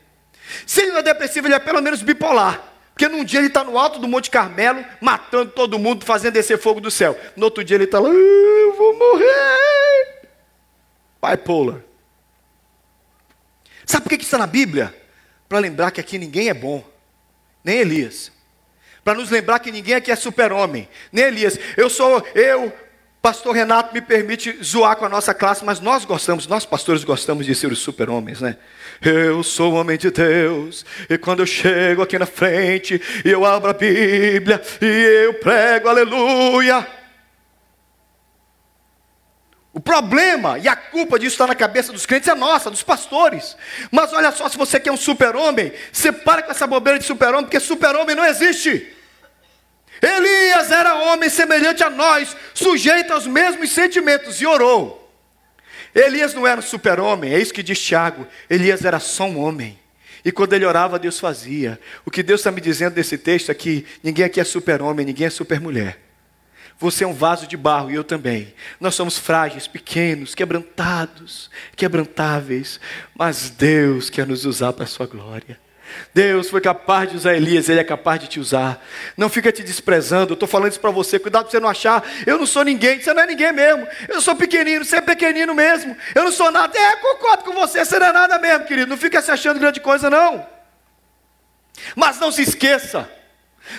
Se 0.67 0.83
ele 0.83 0.93
não 0.93 0.99
é 0.99 1.03
depressivo, 1.03 1.47
ele 1.47 1.55
é 1.55 1.59
pelo 1.59 1.81
menos 1.81 2.03
bipolar. 2.03 2.63
Porque 2.93 3.09
num 3.09 3.25
dia 3.25 3.39
ele 3.39 3.47
está 3.47 3.63
no 3.63 3.79
alto 3.79 3.99
do 4.01 4.09
Monte 4.09 4.31
Carmelo, 4.31 4.85
matando 5.01 5.53
todo 5.53 5.79
mundo, 5.79 6.05
fazendo 6.05 6.35
descer 6.35 6.59
fogo 6.59 6.81
do 6.81 6.91
céu. 6.91 7.19
No 7.37 7.45
outro 7.45 7.63
dia 7.63 7.77
ele 7.77 7.85
está 7.85 8.01
lá, 8.01 8.09
eu 8.09 8.75
vou 8.77 8.99
morrer. 8.99 10.29
Bipolar. 11.23 11.81
Sabe 13.87 14.03
por 14.03 14.11
que 14.11 14.23
está 14.23 14.37
na 14.37 14.47
Bíblia? 14.47 14.95
Para 15.49 15.61
lembrar 15.61 15.91
que 15.91 16.01
aqui 16.01 16.19
ninguém 16.19 16.49
é 16.49 16.55
bom, 16.55 16.85
nem 17.65 17.79
Elias. 17.79 18.31
Para 19.03 19.15
nos 19.15 19.31
lembrar 19.31 19.61
que 19.61 19.73
ninguém 19.73 19.95
aqui 19.95 20.11
é 20.11 20.17
super-homem, 20.17 20.87
nem 21.11 21.25
Elias. 21.25 21.59
Eu 21.77 21.89
sou, 21.89 22.23
eu, 22.35 22.71
pastor 23.21 23.55
Renato, 23.55 23.93
me 23.93 24.01
permite 24.01 24.59
zoar 24.63 24.97
com 24.97 25.05
a 25.05 25.09
nossa 25.09 25.35
classe, 25.35 25.65
mas 25.65 25.81
nós 25.81 26.05
gostamos, 26.05 26.47
nós 26.47 26.65
pastores 26.65 27.05
gostamos 27.05 27.45
de 27.45 27.55
ser 27.55 27.71
os 27.73 27.81
super-homens, 27.81 28.41
né? 28.41 28.57
Eu 29.03 29.43
sou 29.43 29.75
homem 29.75 29.99
de 29.99 30.11
Deus, 30.11 30.85
e 31.09 31.19
quando 31.19 31.41
eu 31.41 31.47
chego 31.47 32.03
aqui 32.03 32.19
na 32.19 32.27
frente, 32.27 33.01
eu 33.25 33.45
abro 33.45 33.71
a 33.71 33.75
Bíblia 33.75 34.61
e 34.81 35.25
eu 35.25 35.35
prego, 35.35 35.89
aleluia. 35.89 36.87
O 39.73 39.81
problema 39.81 40.59
e 40.59 40.67
a 40.67 40.75
culpa 40.75 41.19
disso 41.19 41.35
está 41.35 41.47
na 41.47 41.55
cabeça 41.55 41.93
dos 41.93 42.05
crentes 42.05 42.29
é 42.29 42.35
nossa, 42.35 42.71
dos 42.71 42.83
pastores. 42.83 43.57
Mas 43.93 44.13
olha 44.13 44.33
só, 44.33 44.49
se 44.49 44.57
você 44.57 44.81
quer 44.81 44.91
um 44.91 44.97
super-homem, 44.97 45.73
separe 45.93 46.43
com 46.43 46.51
essa 46.51 46.67
bobeira 46.67 46.99
de 46.99 47.05
super-homem, 47.05 47.45
porque 47.45 47.61
super-homem 47.61 48.17
não 48.17 48.25
existe. 48.25 48.93
Elias 50.01 50.71
era 50.71 50.95
homem 50.95 51.29
semelhante 51.29 51.83
a 51.83 51.91
nós, 51.91 52.37
sujeito 52.55 53.13
aos 53.13 53.27
mesmos 53.27 53.71
sentimentos, 53.71 54.41
e 54.41 54.47
orou. 54.47 54.99
Elias 55.95 56.35
não 56.35 56.47
era 56.47 56.61
um 56.61 56.63
super-homem, 56.63 57.35
é 57.35 57.41
isso 57.41 57.53
que 57.53 57.63
diz 57.63 57.81
Tiago. 57.81 58.27
Elias 58.49 58.85
era 58.85 59.01
só 59.01 59.25
um 59.25 59.39
homem. 59.39 59.79
E 60.25 60.31
quando 60.31 60.53
ele 60.53 60.65
orava, 60.65 60.99
Deus 60.99 61.19
fazia. 61.19 61.81
O 62.05 62.11
que 62.11 62.23
Deus 62.23 62.41
está 62.41 62.51
me 62.51 62.61
dizendo 62.61 62.97
nesse 62.97 63.17
texto 63.17 63.51
é 63.51 63.55
que 63.55 63.87
ninguém 64.03 64.25
aqui 64.25 64.41
é 64.41 64.45
super-homem, 64.45 65.07
ninguém 65.07 65.27
é 65.27 65.31
super-mulher. 65.31 65.99
Você 66.79 67.03
é 67.03 67.07
um 67.07 67.15
vaso 67.15 67.47
de 67.47 67.57
barro 67.57 67.91
e 67.91 67.95
eu 67.95 68.05
também. 68.05 68.55
Nós 68.79 68.95
somos 68.95 69.19
frágeis, 69.19 69.67
pequenos, 69.67 70.35
quebrantados, 70.35 71.51
quebrantáveis. 71.75 72.79
Mas 73.17 73.51
Deus 73.51 74.09
quer 74.11 74.27
nos 74.27 74.45
usar 74.45 74.73
para 74.73 74.85
a 74.85 74.87
sua 74.87 75.07
glória. 75.07 75.59
Deus 76.13 76.51
foi 76.51 76.61
capaz 76.61 77.11
de 77.11 77.17
usar 77.17 77.35
Elias, 77.35 77.69
Ele 77.69 77.81
é 77.81 77.85
capaz 77.85 78.21
de 78.21 78.29
te 78.29 78.41
usar. 78.41 78.85
Não 79.17 79.29
fica 79.29 79.53
te 79.53 79.63
desprezando, 79.63 80.33
eu 80.33 80.35
estou 80.35 80.49
falando 80.49 80.71
isso 80.71 80.81
para 80.81 80.91
você. 80.91 81.19
Cuidado 81.19 81.45
para 81.45 81.51
você 81.53 81.61
não 81.61 81.69
achar, 81.69 82.05
eu 82.27 82.39
não 82.39 82.47
sou 82.47 82.65
ninguém, 82.65 83.01
você 83.01 83.13
não 83.13 83.23
é 83.23 83.27
ninguém 83.27 83.53
mesmo. 83.53 83.87
Eu 84.09 84.21
sou 84.21 84.35
pequenino, 84.35 84.85
você 84.85 84.97
é 84.97 85.01
pequenino 85.01 85.55
mesmo. 85.55 85.97
Eu 86.15 86.25
não 86.25 86.33
sou 86.33 86.51
nada, 86.51 86.77
é, 86.79 86.97
concordo 86.97 87.45
com 87.45 87.53
você, 87.53 87.85
você 87.85 87.99
não 87.99 88.07
é 88.07 88.13
nada 88.13 88.39
mesmo, 88.39 88.67
querido. 88.67 88.91
Não 88.91 88.97
fica 88.97 89.21
se 89.23 89.31
achando 89.31 89.61
grande 89.61 89.81
coisa, 89.81 90.09
não. 90.09 90.47
Mas 91.95 92.19
não 92.19 92.33
se 92.33 92.43
esqueça, 92.43 93.09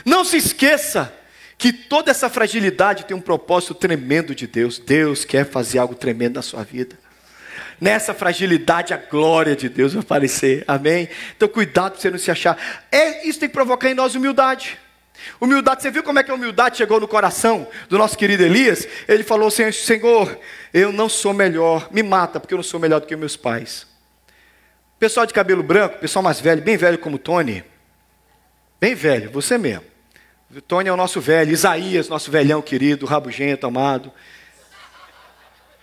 não 0.05 0.23
se 0.23 0.37
esqueça 0.37 1.13
que 1.57 1.73
toda 1.73 2.09
essa 2.09 2.29
fragilidade 2.29 3.03
tem 3.03 3.15
um 3.15 3.21
propósito 3.21 3.73
tremendo 3.73 4.33
de 4.33 4.47
Deus. 4.47 4.79
Deus 4.79 5.25
quer 5.25 5.45
fazer 5.45 5.79
algo 5.79 5.93
tremendo 5.93 6.35
na 6.35 6.41
sua 6.41 6.63
vida. 6.63 6.97
Nessa 7.79 8.13
fragilidade, 8.13 8.93
a 8.93 8.97
glória 8.97 9.55
de 9.55 9.69
Deus 9.69 9.93
vai 9.93 10.01
aparecer. 10.01 10.63
Amém? 10.67 11.07
Então, 11.35 11.47
cuidado 11.47 11.93
para 11.93 12.01
você 12.01 12.09
não 12.09 12.17
se 12.17 12.29
achar. 12.29 12.57
É, 12.91 13.27
isso 13.27 13.39
tem 13.39 13.47
que 13.47 13.53
provocar 13.53 13.89
em 13.89 13.93
nós 13.93 14.15
humildade. 14.15 14.77
Humildade, 15.39 15.81
você 15.81 15.91
viu 15.91 16.03
como 16.03 16.19
é 16.19 16.23
que 16.23 16.31
a 16.31 16.33
humildade 16.33 16.77
chegou 16.77 16.99
no 16.99 17.07
coração 17.07 17.67
do 17.87 17.97
nosso 17.97 18.17
querido 18.17 18.43
Elias? 18.43 18.87
Ele 19.07 19.23
falou 19.23 19.49
Senhor, 19.51 20.39
eu 20.73 20.91
não 20.91 21.09
sou 21.09 21.33
melhor, 21.33 21.89
me 21.91 22.03
mata, 22.03 22.39
porque 22.39 22.53
eu 22.53 22.57
não 22.57 22.63
sou 22.63 22.79
melhor 22.79 23.01
do 23.01 23.07
que 23.07 23.15
meus 23.15 23.35
pais. 23.35 23.85
Pessoal 24.97 25.25
de 25.25 25.33
cabelo 25.33 25.63
branco, 25.63 25.97
pessoal 25.99 26.23
mais 26.23 26.39
velho, 26.39 26.61
bem 26.61 26.77
velho 26.77 26.97
como 26.97 27.17
Tony, 27.17 27.63
bem 28.79 28.95
velho, 28.95 29.29
você 29.31 29.57
mesmo. 29.57 29.83
Tony 30.67 30.89
é 30.89 30.91
o 30.91 30.97
nosso 30.97 31.21
velho, 31.21 31.51
Isaías, 31.51 32.09
nosso 32.09 32.31
velhão 32.31 32.61
querido, 32.61 33.05
rabugento, 33.05 33.67
amado. 33.67 34.11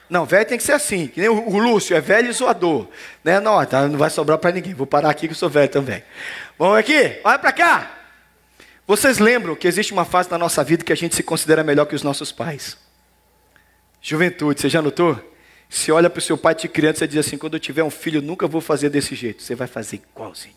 Não, 0.09 0.25
velho 0.25 0.47
tem 0.47 0.57
que 0.57 0.65
ser 0.65 0.73
assim, 0.73 1.09
que 1.09 1.21
nem 1.21 1.29
o, 1.29 1.59
Lúcio, 1.59 1.97
é 1.97 2.01
velho 2.01 2.31
e 2.31 2.33
zoador. 2.33 2.87
Né? 3.25 3.41
Não, 3.41 3.65
tá, 3.67 3.89
não 3.89 3.99
vai 3.99 4.09
sobrar 4.09 4.39
para 4.39 4.53
ninguém, 4.53 4.73
vou 4.73 4.87
parar 4.87 5.11
aqui 5.11 5.27
que 5.27 5.33
eu 5.33 5.37
sou 5.37 5.51
velho 5.51 5.69
também. 5.69 6.03
Vamos 6.59 6.79
aqui, 6.79 7.21
olha 7.25 7.39
para 7.39 7.53
cá. 7.53 7.91
Vocês 8.87 9.19
lembram 9.19 9.57
que 9.57 9.67
existe 9.67 9.93
uma 9.93 10.05
fase 10.05 10.31
na 10.31 10.39
nossa 10.39 10.63
vida 10.63 10.85
que 10.85 10.93
a 10.93 10.97
gente 10.97 11.17
se 11.17 11.23
considera 11.23 11.65
melhor 11.65 11.87
que 11.87 11.95
os 11.95 12.05
nossos 12.05 12.31
pais? 12.31 12.79
Juventude, 14.01 14.61
você 14.61 14.69
já 14.69 14.81
notou? 14.81 15.19
Se 15.69 15.91
olha 15.91 16.09
para 16.09 16.21
o 16.21 16.23
seu 16.23 16.39
pai 16.39 16.55
de 16.55 16.69
criança 16.69 17.05
e 17.05 17.09
diz 17.09 17.27
assim: 17.27 17.37
quando 17.37 17.55
eu 17.55 17.61
tiver 17.61 17.83
um 17.83 17.91
filho, 17.91 18.23
nunca 18.23 18.47
vou 18.47 18.61
fazer 18.61 18.89
desse 18.89 19.17
jeito. 19.17 19.43
Você 19.43 19.57
vai 19.57 19.67
fazer 19.67 19.97
igualzinho. 19.97 20.55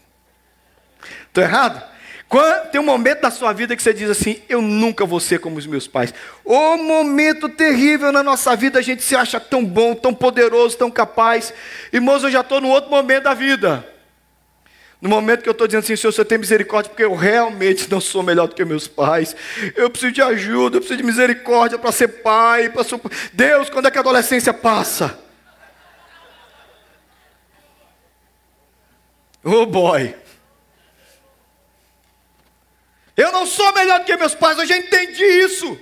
Estou 1.27 1.43
errado? 1.43 1.83
Quando, 2.29 2.69
tem 2.69 2.79
um 2.79 2.83
momento 2.83 3.21
da 3.21 3.31
sua 3.31 3.51
vida 3.51 3.75
que 3.75 3.81
você 3.81 3.91
diz 3.91 4.07
assim: 4.07 4.39
Eu 4.47 4.61
nunca 4.61 5.03
vou 5.03 5.19
ser 5.19 5.39
como 5.39 5.57
os 5.57 5.65
meus 5.65 5.87
pais. 5.87 6.13
O 6.45 6.77
momento 6.77 7.49
terrível 7.49 8.11
na 8.11 8.21
nossa 8.21 8.55
vida, 8.55 8.77
a 8.77 8.83
gente 8.83 9.01
se 9.01 9.15
acha 9.15 9.39
tão 9.39 9.65
bom, 9.65 9.95
tão 9.95 10.13
poderoso, 10.13 10.77
tão 10.77 10.91
capaz. 10.91 11.51
Irmãos, 11.91 12.23
eu 12.23 12.29
já 12.29 12.41
estou 12.41 12.61
no 12.61 12.69
outro 12.69 12.91
momento 12.91 13.23
da 13.23 13.33
vida. 13.33 13.83
No 15.01 15.09
momento 15.09 15.41
que 15.41 15.49
eu 15.49 15.53
estou 15.53 15.65
dizendo 15.65 15.79
assim, 15.79 15.95
Senhor, 15.95 16.11
você 16.11 16.23
tem 16.23 16.37
misericórdia, 16.37 16.89
porque 16.89 17.03
eu 17.03 17.15
realmente 17.15 17.89
não 17.89 17.99
sou 17.99 18.21
melhor 18.21 18.47
do 18.47 18.53
que 18.53 18.63
meus 18.63 18.87
pais. 18.87 19.35
Eu 19.75 19.89
preciso 19.89 20.11
de 20.11 20.21
ajuda, 20.21 20.77
eu 20.77 20.81
preciso 20.81 20.97
de 20.97 21.03
misericórdia 21.03 21.79
para 21.79 21.91
ser 21.91 22.09
pai. 22.21 22.71
Ser... 22.83 22.99
Deus, 23.33 23.71
quando 23.71 23.87
é 23.87 23.91
que 23.91 23.97
a 23.97 24.01
adolescência 24.01 24.53
passa? 24.53 25.17
Oh 29.43 29.65
boy. 29.65 30.13
Eu 33.19 33.33
não 33.33 33.45
sou 33.45 33.73
melhor 33.73 33.99
do 33.99 34.05
que 34.05 34.15
meus 34.15 34.33
pais, 34.33 34.57
eu 34.57 34.65
já 34.65 34.77
entendi 34.77 35.25
isso. 35.25 35.77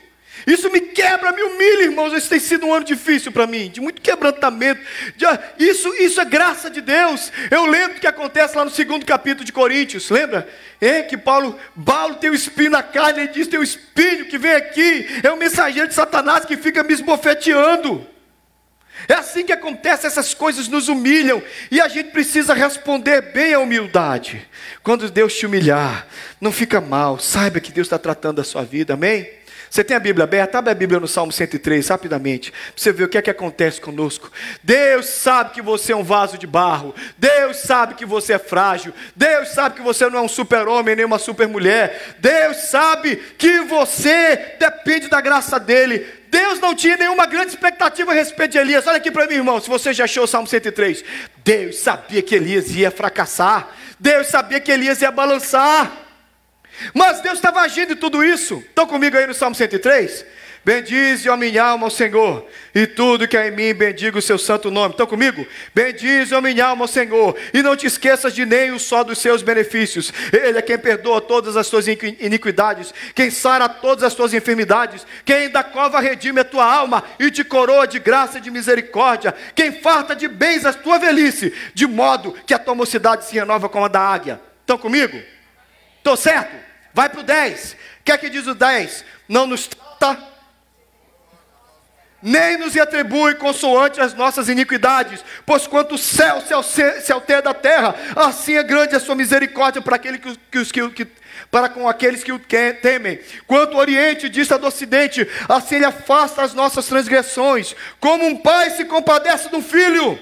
Isso 0.48 0.72
me 0.72 0.80
quebra, 0.80 1.32
me 1.32 1.44
humilha, 1.44 1.84
irmãos. 1.84 2.12
Esse 2.14 2.30
tem 2.30 2.40
sido 2.40 2.66
um 2.66 2.74
ano 2.74 2.84
difícil 2.84 3.32
para 3.32 3.46
mim, 3.46 3.70
de 3.70 3.80
muito 3.80 4.02
quebrantamento. 4.02 4.82
De, 5.16 5.26
isso, 5.60 5.94
isso 5.96 6.20
é 6.20 6.26
graça 6.26 6.68
de 6.68 6.82
Deus. 6.82 7.32
Eu 7.52 7.66
lembro 7.66 7.98
o 7.98 8.00
que 8.00 8.08
acontece 8.08 8.58
lá 8.58 8.66
no 8.66 8.72
segundo 8.72 9.06
capítulo 9.06 9.46
de 9.46 9.52
Coríntios, 9.52 10.10
lembra? 10.10 10.50
É 10.82 11.04
que 11.04 11.16
Paulo, 11.16 11.60
Paulo 11.86 12.16
tem 12.16 12.32
o 12.32 12.34
um 12.34 12.36
espinho 12.36 12.72
na 12.72 12.82
carne, 12.82 13.22
ele 13.22 13.28
diz: 13.28 13.48
tem 13.48 13.60
um 13.60 13.64
espinho 13.64 14.26
que 14.26 14.40
vem 14.40 14.54
aqui, 14.54 15.06
é 15.22 15.30
o 15.30 15.38
mensageiro 15.38 15.88
de 15.88 15.94
Satanás 15.94 16.44
que 16.44 16.58
fica 16.58 16.82
me 16.82 16.94
esbofeteando. 16.94 18.17
É 19.08 19.14
assim 19.14 19.46
que 19.46 19.52
acontece, 19.52 20.08
essas 20.08 20.34
coisas 20.34 20.68
nos 20.68 20.88
humilham 20.88 21.42
e 21.70 21.82
a 21.82 21.88
gente 21.88 22.12
precisa 22.12 22.54
responder 22.54 23.34
bem 23.34 23.54
à 23.54 23.60
humildade. 23.60 24.48
Quando 24.84 25.10
Deus 25.10 25.36
te 25.36 25.46
humilhar, 25.46 26.08
não 26.40 26.52
fica 26.52 26.80
mal, 26.80 27.20
saiba 27.20 27.60
que 27.60 27.72
Deus 27.72 27.88
está 27.88 27.98
tratando 27.98 28.40
a 28.40 28.44
sua 28.44 28.64
vida, 28.64 28.94
amém? 28.94 29.38
Você 29.70 29.84
tem 29.84 29.98
a 29.98 30.00
Bíblia 30.00 30.24
aberta? 30.24 30.58
Abre 30.58 30.72
a 30.72 30.76
Bíblia 30.76 31.00
no 31.00 31.08
Salmo 31.08 31.32
103, 31.32 31.88
rapidamente. 31.88 32.52
Para 32.52 32.60
você 32.76 32.92
ver 32.92 33.04
o 33.04 33.10
que 33.10 33.18
é 33.18 33.22
que 33.22 33.30
acontece 33.30 33.82
conosco. 33.82 34.32
Deus 34.64 35.08
sabe 35.08 35.52
que 35.52 35.62
você 35.62 35.92
é 35.92 35.96
um 35.96 36.04
vaso 36.04 36.38
de 36.38 36.48
barro. 36.48 36.96
Deus 37.18 37.58
sabe 37.58 37.96
que 37.96 38.06
você 38.06 38.34
é 38.34 38.40
frágil. 38.40 38.94
Deus 39.16 39.50
sabe 39.50 39.76
que 39.76 39.82
você 39.82 40.10
não 40.10 40.20
é 40.20 40.22
um 40.22 40.28
super-homem 40.28 40.96
nem 40.96 41.06
uma 41.06 41.20
super-mulher. 41.20 42.16
Deus 42.20 42.58
sabe 42.58 43.18
que 43.38 43.62
você 43.62 44.38
depende 44.88 45.10
da 45.10 45.20
graça 45.20 45.60
dele. 45.60 46.08
Deus 46.30 46.62
não 46.62 46.74
tinha 46.74 46.96
nenhuma 46.96 47.26
grande 47.26 47.50
expectativa 47.50 48.12
a 48.12 48.16
respeito 48.16 48.54
de 48.54 48.58
Elias. 48.58 48.88
Olha 48.88 48.96
aqui 48.96 49.12
para 49.12 49.28
mim, 49.28 49.34
irmão, 49.34 49.60
se 49.60 49.68
você 49.68 49.94
já 49.94 50.06
achou 50.06 50.24
o 50.24 50.28
Salmo 50.28 50.48
103. 50.48 51.04
Deus 51.44 51.80
sabia 51.80 52.22
que 52.22 52.34
Elias 52.34 52.74
ia 52.74 52.90
fracassar. 52.90 53.68
Deus 54.00 54.28
sabia 54.28 54.62
que 54.62 54.72
Elias 54.72 55.02
ia 55.02 55.12
balançar. 55.12 55.92
Mas 56.94 57.20
Deus 57.20 57.36
estava 57.36 57.60
agindo 57.60 57.94
em 57.94 57.96
tudo 57.98 58.24
isso. 58.24 58.60
Estão 58.60 58.88
comigo 58.88 59.18
aí 59.18 59.28
no 59.28 59.34
Salmo 59.34 59.56
103? 59.56 60.26
Bendize, 60.68 61.30
a 61.30 61.38
minha 61.38 61.64
alma, 61.64 61.90
Senhor, 61.90 62.46
e 62.76 62.86
tudo 62.86 63.26
que 63.26 63.38
há 63.38 63.48
em 63.48 63.52
mim, 63.52 63.74
bendiga 63.74 64.20
o 64.20 64.22
seu 64.22 64.38
santo 64.38 64.70
nome. 64.70 64.92
Estão 64.92 65.08
comigo? 65.08 65.48
Bendize, 65.74 66.36
a 66.36 66.42
minha 66.42 66.66
alma, 66.66 66.86
Senhor, 66.88 67.38
e 67.54 67.64
não 67.64 67.74
te 67.74 67.88
esqueças 67.88 68.34
de 68.34 68.44
o 68.44 68.78
só 68.78 69.02
dos 69.02 69.20
seus 69.20 69.42
benefícios. 69.42 70.12
Ele 70.30 70.58
é 70.58 70.62
quem 70.62 70.78
perdoa 70.78 71.22
todas 71.22 71.56
as 71.56 71.70
tuas 71.70 71.88
iniquidades, 71.88 72.94
quem 73.16 73.32
sara 73.32 73.70
todas 73.70 74.04
as 74.04 74.14
tuas 74.14 74.34
enfermidades, 74.34 75.08
quem 75.24 75.50
da 75.50 75.64
cova 75.64 76.02
redime 76.02 76.42
a 76.42 76.44
tua 76.44 76.66
alma 76.66 77.02
e 77.18 77.32
te 77.32 77.46
coroa 77.46 77.88
de 77.88 77.98
graça 77.98 78.40
e 78.40 78.42
de 78.42 78.52
misericórdia, 78.52 79.34
quem 79.56 79.72
farta 79.72 80.14
de 80.14 80.28
bens 80.28 80.66
a 80.66 80.74
tua 80.74 81.00
velhice, 81.00 81.54
de 81.74 81.88
modo 81.88 82.36
que 82.46 82.54
a 82.54 82.60
tua 82.60 82.76
mocidade 82.76 83.24
se 83.24 83.34
renova 83.36 83.70
como 83.70 83.86
a 83.86 83.88
da 83.88 84.02
águia. 84.02 84.42
Estão 84.60 84.78
comigo? 84.78 85.18
Estou 86.00 86.18
certo? 86.18 86.58
Vai 86.94 87.08
para 87.08 87.22
o 87.22 87.24
10. 87.24 87.72
O 87.72 87.78
que 88.04 88.12
é 88.12 88.18
que 88.18 88.30
diz 88.30 88.46
o 88.48 88.54
10? 88.54 89.06
Não 89.30 89.48
nos 89.48 89.66
trata 89.66 90.36
nem 92.22 92.58
nos 92.58 92.76
atribui 92.76 93.36
consoante 93.36 94.02
as 94.02 94.14
nossas 94.14 94.50
iniquidades, 94.50 95.24
pois 95.46 95.68
quanto 95.68 95.96
o 95.96 95.98
céu 95.98 96.42
se 96.42 97.12
altera 97.12 97.42
da 97.42 97.54
terra, 97.54 97.96
assim 98.16 98.56
é 98.56 98.64
grande 98.64 98.96
a 98.96 99.00
sua 99.00 99.16
misericórdia 99.16 99.82
para, 99.82 99.96
aquele 99.96 100.18
que, 100.18 100.36
que, 100.52 100.90
que, 100.90 101.08
para 101.52 101.70
com 101.70 101.88
aqueles 101.88 102.24
que 102.24 102.32
o 102.32 102.40
temem. 102.40 103.20
Quanto 103.46 103.76
o 103.76 103.80
Oriente 103.80 104.30
dista 104.30 104.58
do 104.58 104.68
Ocidente, 104.68 105.28
assim 105.48 105.76
ele 105.76 105.86
afasta 105.86 106.42
as 106.42 106.54
nossas 106.54 106.88
transgressões, 106.88 107.76
como 108.00 108.26
um 108.26 108.36
pai 108.36 108.72
se 108.72 108.86
compadece 108.86 109.50
do 109.50 109.62
filho. 109.62 110.20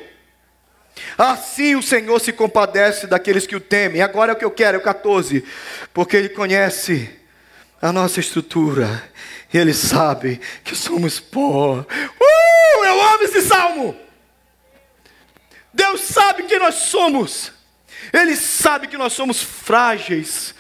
Assim 1.18 1.76
o 1.76 1.84
Senhor 1.84 2.20
se 2.20 2.32
compadece 2.32 3.08
daqueles 3.08 3.46
que 3.46 3.56
o 3.56 3.60
temem. 3.60 4.02
Agora 4.02 4.32
é 4.32 4.36
o 4.36 4.38
que 4.38 4.46
eu 4.46 4.52
quero, 4.52 4.78
é 4.78 4.80
o 4.80 4.84
14. 4.84 5.44
Porque 5.94 6.16
Ele 6.16 6.30
conhece 6.30 7.10
a 7.82 7.92
nossa 7.92 8.20
estrutura 8.20 9.04
ele 9.58 9.74
sabe 9.74 10.40
que 10.64 10.76
somos 10.76 11.20
pó. 11.20 11.80
Uh, 11.80 12.86
eu 12.86 13.02
amo 13.02 13.24
esse 13.24 13.42
salmo. 13.42 13.96
Deus 15.74 16.02
sabe 16.02 16.44
quem 16.44 16.60
nós 16.60 16.76
somos. 16.76 17.52
Ele 18.14 18.36
sabe 18.36 18.88
que 18.88 18.98
nós 18.98 19.14
somos 19.14 19.42
frágeis, 19.42 20.56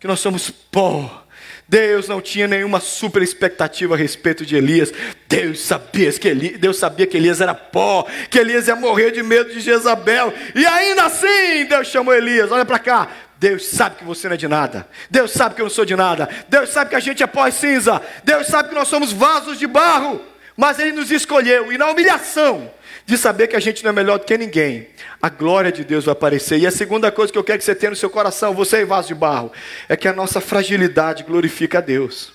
que 0.00 0.06
nós 0.06 0.20
somos 0.20 0.50
pó. 0.50 1.24
Deus 1.68 2.06
não 2.06 2.20
tinha 2.20 2.46
nenhuma 2.46 2.78
super 2.78 3.22
expectativa 3.22 3.94
a 3.94 3.98
respeito 3.98 4.46
de 4.46 4.54
Elias. 4.56 4.92
Deus 5.28 5.60
sabia 5.60 6.12
que 6.12 6.28
Elias, 6.28 6.58
Deus 6.58 6.78
sabia 6.78 7.06
que 7.06 7.16
Elias 7.16 7.40
era 7.40 7.54
pó, 7.54 8.06
que 8.30 8.38
Elias 8.38 8.68
ia 8.68 8.76
morrer 8.76 9.10
de 9.10 9.22
medo 9.22 9.52
de 9.52 9.60
Jezabel. 9.60 10.32
E 10.54 10.64
ainda 10.64 11.06
assim, 11.06 11.64
Deus 11.68 11.88
chamou 11.88 12.14
Elias. 12.14 12.52
Olha 12.52 12.64
para 12.64 12.78
cá. 12.78 13.08
Deus 13.38 13.66
sabe 13.66 13.96
que 13.96 14.04
você 14.04 14.28
não 14.28 14.34
é 14.34 14.36
de 14.36 14.48
nada. 14.48 14.88
Deus 15.10 15.30
sabe 15.30 15.54
que 15.54 15.60
eu 15.60 15.66
não 15.66 15.70
sou 15.70 15.84
de 15.84 15.94
nada. 15.94 16.28
Deus 16.48 16.70
sabe 16.70 16.90
que 16.90 16.96
a 16.96 17.00
gente 17.00 17.22
é 17.22 17.26
pó 17.26 17.46
e 17.46 17.52
cinza. 17.52 18.00
Deus 18.24 18.46
sabe 18.46 18.70
que 18.70 18.74
nós 18.74 18.88
somos 18.88 19.12
vasos 19.12 19.58
de 19.58 19.66
barro. 19.66 20.20
Mas 20.56 20.78
Ele 20.78 20.92
nos 20.92 21.10
escolheu. 21.10 21.70
E 21.70 21.76
na 21.76 21.90
humilhação, 21.90 22.70
de 23.06 23.16
saber 23.16 23.46
que 23.46 23.56
a 23.56 23.60
gente 23.60 23.84
não 23.84 23.90
é 23.90 23.92
melhor 23.92 24.18
do 24.18 24.24
que 24.24 24.36
ninguém, 24.36 24.88
a 25.22 25.28
glória 25.28 25.70
de 25.70 25.84
Deus 25.84 26.04
vai 26.04 26.12
aparecer. 26.12 26.58
E 26.58 26.66
a 26.66 26.72
segunda 26.72 27.12
coisa 27.12 27.32
que 27.32 27.38
eu 27.38 27.44
quero 27.44 27.58
que 27.58 27.64
você 27.64 27.74
tenha 27.74 27.90
no 27.90 27.96
seu 27.96 28.10
coração, 28.10 28.52
você 28.52 28.78
é 28.78 28.84
vaso 28.84 29.08
de 29.08 29.14
barro, 29.14 29.52
é 29.88 29.96
que 29.96 30.08
a 30.08 30.12
nossa 30.12 30.40
fragilidade 30.40 31.22
glorifica 31.22 31.78
a 31.78 31.80
Deus. 31.80 32.34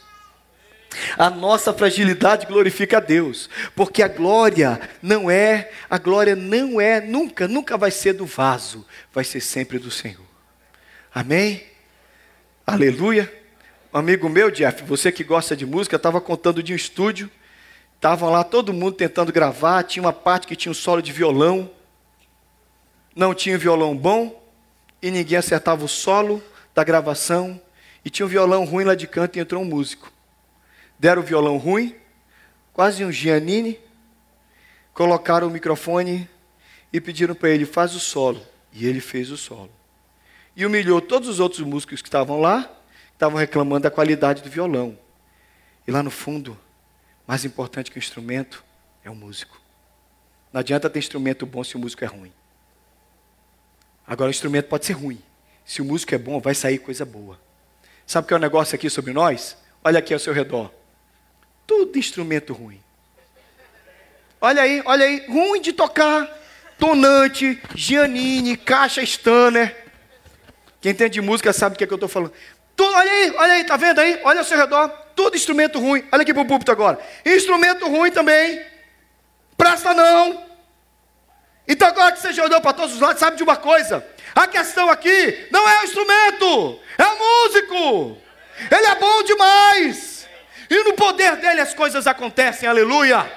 A 1.18 1.30
nossa 1.30 1.74
fragilidade 1.74 2.46
glorifica 2.46 2.98
a 2.98 3.00
Deus, 3.02 3.50
porque 3.76 4.02
a 4.02 4.08
glória 4.08 4.80
não 5.02 5.30
é, 5.30 5.72
a 5.90 5.98
glória 5.98 6.36
não 6.36 6.80
é, 6.80 7.02
nunca, 7.02 7.48
nunca 7.48 7.78
vai 7.78 7.92
ser 7.92 8.14
do 8.14 8.26
vaso, 8.26 8.86
vai 9.14 9.24
ser 9.24 9.42
sempre 9.42 9.78
do 9.78 9.92
Senhor. 9.92 10.31
Amém? 11.14 11.64
Aleluia. 12.66 13.32
Um 13.94 13.98
amigo 13.98 14.30
meu, 14.30 14.50
Jeff, 14.50 14.84
você 14.84 15.12
que 15.12 15.24
gosta 15.24 15.56
de 15.56 15.66
música, 15.66 15.96
estava 15.96 16.22
contando 16.22 16.64
de 16.64 16.74
um 16.74 16.76
estúdio 16.76 17.30
Estavam 18.02 18.32
lá 18.32 18.44
todo 18.44 18.74
mundo 18.74 18.94
tentando 18.94 19.32
gravar, 19.32 19.84
tinha 19.84 20.02
uma 20.02 20.12
parte 20.12 20.48
que 20.48 20.56
tinha 20.56 20.72
um 20.72 20.74
solo 20.74 21.04
de 21.04 21.12
violão. 21.12 21.70
Não 23.16 23.32
tinha 23.36 23.60
violão 23.60 23.96
bom 23.96 24.44
e 25.00 25.12
ninguém 25.12 25.38
acertava 25.38 25.86
o 25.86 25.88
solo 25.88 26.44
da 26.74 26.84
gravação. 26.84 27.62
E 28.04 28.10
tinha 28.10 28.26
um 28.26 28.30
violão 28.30 28.66
ruim 28.66 28.86
lá 28.86 28.96
de 28.96 29.06
canto 29.06 29.38
e 29.38 29.40
entrou 29.40 29.62
um 29.62 29.66
músico. 29.66 30.12
Deram 30.98 31.22
o 31.22 31.26
violão 31.26 31.58
ruim, 31.58 31.96
quase 32.74 33.06
um 33.06 33.12
Giannini, 33.12 33.80
colocaram 34.96 35.48
o 35.48 35.52
microfone 35.52 36.28
e 36.92 37.00
pediram 37.00 37.36
para 37.36 37.52
ele, 37.52 37.68
faz 37.68 37.94
o 37.94 38.00
solo. 38.00 38.42
E 38.74 38.88
ele 38.88 39.00
fez 39.00 39.30
o 39.30 39.38
solo. 39.38 39.70
E 40.56 40.66
humilhou 40.66 41.02
todos 41.02 41.30
os 41.30 41.40
outros 41.40 41.62
músicos 41.62 42.02
que 42.02 42.08
estavam 42.08 42.40
lá, 42.40 42.64
que 42.64 43.14
estavam 43.14 43.38
reclamando 43.40 43.84
da 43.84 43.92
qualidade 43.92 44.42
do 44.42 44.50
violão. 44.50 44.98
E 45.88 45.92
lá 45.92 46.04
no 46.04 46.12
fundo, 46.12 46.58
mais 47.26 47.46
importante 47.46 47.90
que 47.90 47.98
o 47.98 48.00
instrumento 48.00 48.64
é 49.04 49.10
o 49.10 49.16
músico. 49.16 49.60
Não 50.52 50.60
adianta 50.60 50.90
ter 50.90 51.00
instrumento 51.00 51.46
bom 51.46 51.64
se 51.64 51.76
o 51.76 51.80
músico 51.80 52.04
é 52.04 52.08
ruim. 52.08 52.32
Agora, 54.06 54.28
o 54.28 54.32
instrumento 54.32 54.68
pode 54.68 54.86
ser 54.86 54.94
ruim. 54.94 55.22
Se 55.66 55.82
o 55.82 55.86
músico 55.86 56.14
é 56.14 56.18
bom, 56.18 56.40
vai 56.40 56.54
sair 56.54 56.80
coisa 56.80 57.06
boa. 57.06 57.40
Sabe 58.06 58.26
o 58.26 58.28
que 58.28 58.34
é 58.34 58.36
o 58.36 58.40
um 58.40 58.42
negócio 58.42 58.76
aqui 58.76 58.90
sobre 58.90 59.14
nós? 59.14 59.58
Olha 59.84 60.00
aqui 60.00 60.14
ao 60.14 60.20
seu 60.20 60.34
redor. 60.34 60.72
Tudo 61.66 61.98
instrumento 61.98 62.52
ruim. 62.52 62.82
Olha 64.42 64.64
aí, 64.64 64.82
olha 64.86 65.06
aí. 65.06 65.26
Ruim 65.28 65.62
de 65.62 65.72
tocar. 65.72 66.30
Tonante, 66.78 67.62
Giannini, 67.76 68.58
caixa 68.58 69.02
Stanner. 69.04 69.91
Quem 70.82 70.92
entende 70.92 71.14
de 71.14 71.22
música 71.22 71.54
sabe 71.54 71.76
o 71.76 71.78
que, 71.78 71.84
é 71.84 71.88
que 71.88 71.94
eu 71.94 71.96
estou 71.96 72.10
falando. 72.10 72.34
Tudo, 72.76 72.94
olha 72.96 73.12
aí, 73.12 73.34
olha 73.38 73.54
aí, 73.54 73.64
tá 73.64 73.78
vendo 73.78 74.00
aí? 74.00 74.20
Olha 74.24 74.40
ao 74.40 74.46
seu 74.46 74.58
redor, 74.58 74.90
tudo 75.16 75.38
instrumento 75.38 75.80
ruim. 75.80 76.04
Olha 76.12 76.24
aqui 76.24 76.34
para 76.34 76.42
o 76.42 76.48
púlpito 76.48 76.72
agora. 76.72 77.00
Instrumento 77.24 77.88
ruim 77.88 78.12
também. 78.12 78.66
Presta 79.56 79.94
não. 79.94 80.44
Então 81.68 81.88
agora 81.88 82.12
que 82.12 82.20
você 82.20 82.34
já 82.34 82.44
olhou 82.44 82.60
para 82.60 82.74
todos 82.74 82.96
os 82.96 83.00
lados, 83.00 83.20
sabe 83.20 83.38
de 83.38 83.44
uma 83.44 83.56
coisa? 83.56 84.06
A 84.34 84.48
questão 84.48 84.90
aqui 84.90 85.48
não 85.52 85.70
é 85.70 85.82
o 85.82 85.84
instrumento, 85.84 86.80
é 86.98 87.06
o 87.06 87.20
músico. 87.20 88.18
Ele 88.72 88.88
é 88.88 88.96
bom 88.96 89.24
demais. 89.24 90.28
E 90.68 90.84
no 90.84 90.94
poder 90.94 91.36
dele 91.36 91.62
as 91.62 91.76
coisas 91.76 92.08
acontecem, 92.08 92.68
aleluia. 92.68 93.32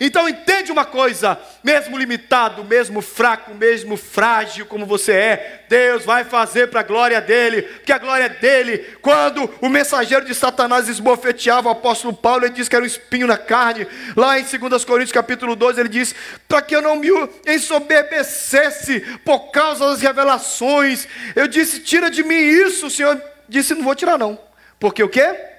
Então 0.00 0.28
entende 0.28 0.70
uma 0.70 0.84
coisa: 0.84 1.38
mesmo 1.62 1.96
limitado, 1.96 2.64
mesmo 2.64 3.00
fraco, 3.00 3.54
mesmo 3.54 3.96
frágil 3.96 4.66
como 4.66 4.86
você 4.86 5.12
é, 5.12 5.64
Deus 5.68 6.04
vai 6.04 6.24
fazer 6.24 6.68
para 6.68 6.80
a 6.80 6.84
glória 6.84 7.20
dele, 7.20 7.62
porque 7.62 7.92
a 7.92 7.98
glória 7.98 8.28
dele, 8.28 8.78
quando 9.00 9.50
o 9.60 9.68
mensageiro 9.68 10.24
de 10.24 10.34
Satanás 10.34 10.88
esbofeteava 10.88 11.68
o 11.68 11.72
apóstolo 11.72 12.14
Paulo, 12.14 12.44
ele 12.44 12.54
disse 12.54 12.70
que 12.70 12.76
era 12.76 12.84
um 12.84 12.86
espinho 12.86 13.26
na 13.26 13.38
carne, 13.38 13.86
lá 14.16 14.38
em 14.38 14.44
2 14.44 14.84
Coríntios 14.84 15.12
capítulo 15.12 15.56
12, 15.56 15.80
ele 15.80 15.88
diz: 15.88 16.14
para 16.48 16.62
que 16.62 16.76
eu 16.76 16.82
não 16.82 16.96
me 16.96 17.08
ensoberbecesse 17.46 19.00
por 19.24 19.50
causa 19.50 19.86
das 19.86 20.00
revelações, 20.00 21.08
eu 21.34 21.48
disse: 21.48 21.80
tira 21.80 22.10
de 22.10 22.22
mim 22.22 22.34
isso, 22.34 22.86
o 22.86 22.90
Senhor 22.90 23.20
disse: 23.48 23.74
não 23.74 23.82
vou 23.82 23.94
tirar, 23.94 24.18
não, 24.18 24.38
porque 24.78 25.02
o 25.02 25.08
que? 25.08 25.56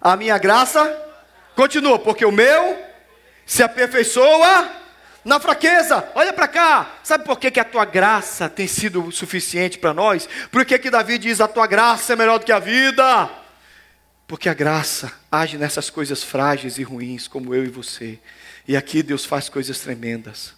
A 0.00 0.16
minha 0.16 0.38
graça 0.38 0.96
continua, 1.54 1.98
porque 1.98 2.24
o 2.24 2.32
meu 2.32 2.78
se 3.48 3.62
aperfeiçoa 3.62 4.70
na 5.24 5.40
fraqueza. 5.40 6.06
Olha 6.14 6.34
para 6.34 6.46
cá. 6.46 6.86
Sabe 7.02 7.24
por 7.24 7.38
que, 7.38 7.50
que 7.50 7.58
a 7.58 7.64
tua 7.64 7.86
graça 7.86 8.46
tem 8.46 8.68
sido 8.68 9.10
suficiente 9.10 9.78
para 9.78 9.94
nós? 9.94 10.28
Por 10.52 10.66
que, 10.66 10.78
que 10.78 10.90
Davi 10.90 11.16
diz 11.16 11.40
a 11.40 11.48
tua 11.48 11.66
graça 11.66 12.12
é 12.12 12.16
melhor 12.16 12.38
do 12.38 12.44
que 12.44 12.52
a 12.52 12.58
vida? 12.58 13.28
Porque 14.26 14.50
a 14.50 14.54
graça 14.54 15.10
age 15.32 15.56
nessas 15.56 15.88
coisas 15.88 16.22
frágeis 16.22 16.76
e 16.76 16.82
ruins, 16.82 17.26
como 17.26 17.54
eu 17.54 17.64
e 17.64 17.68
você. 17.68 18.18
E 18.68 18.76
aqui 18.76 19.02
Deus 19.02 19.24
faz 19.24 19.48
coisas 19.48 19.80
tremendas. 19.80 20.52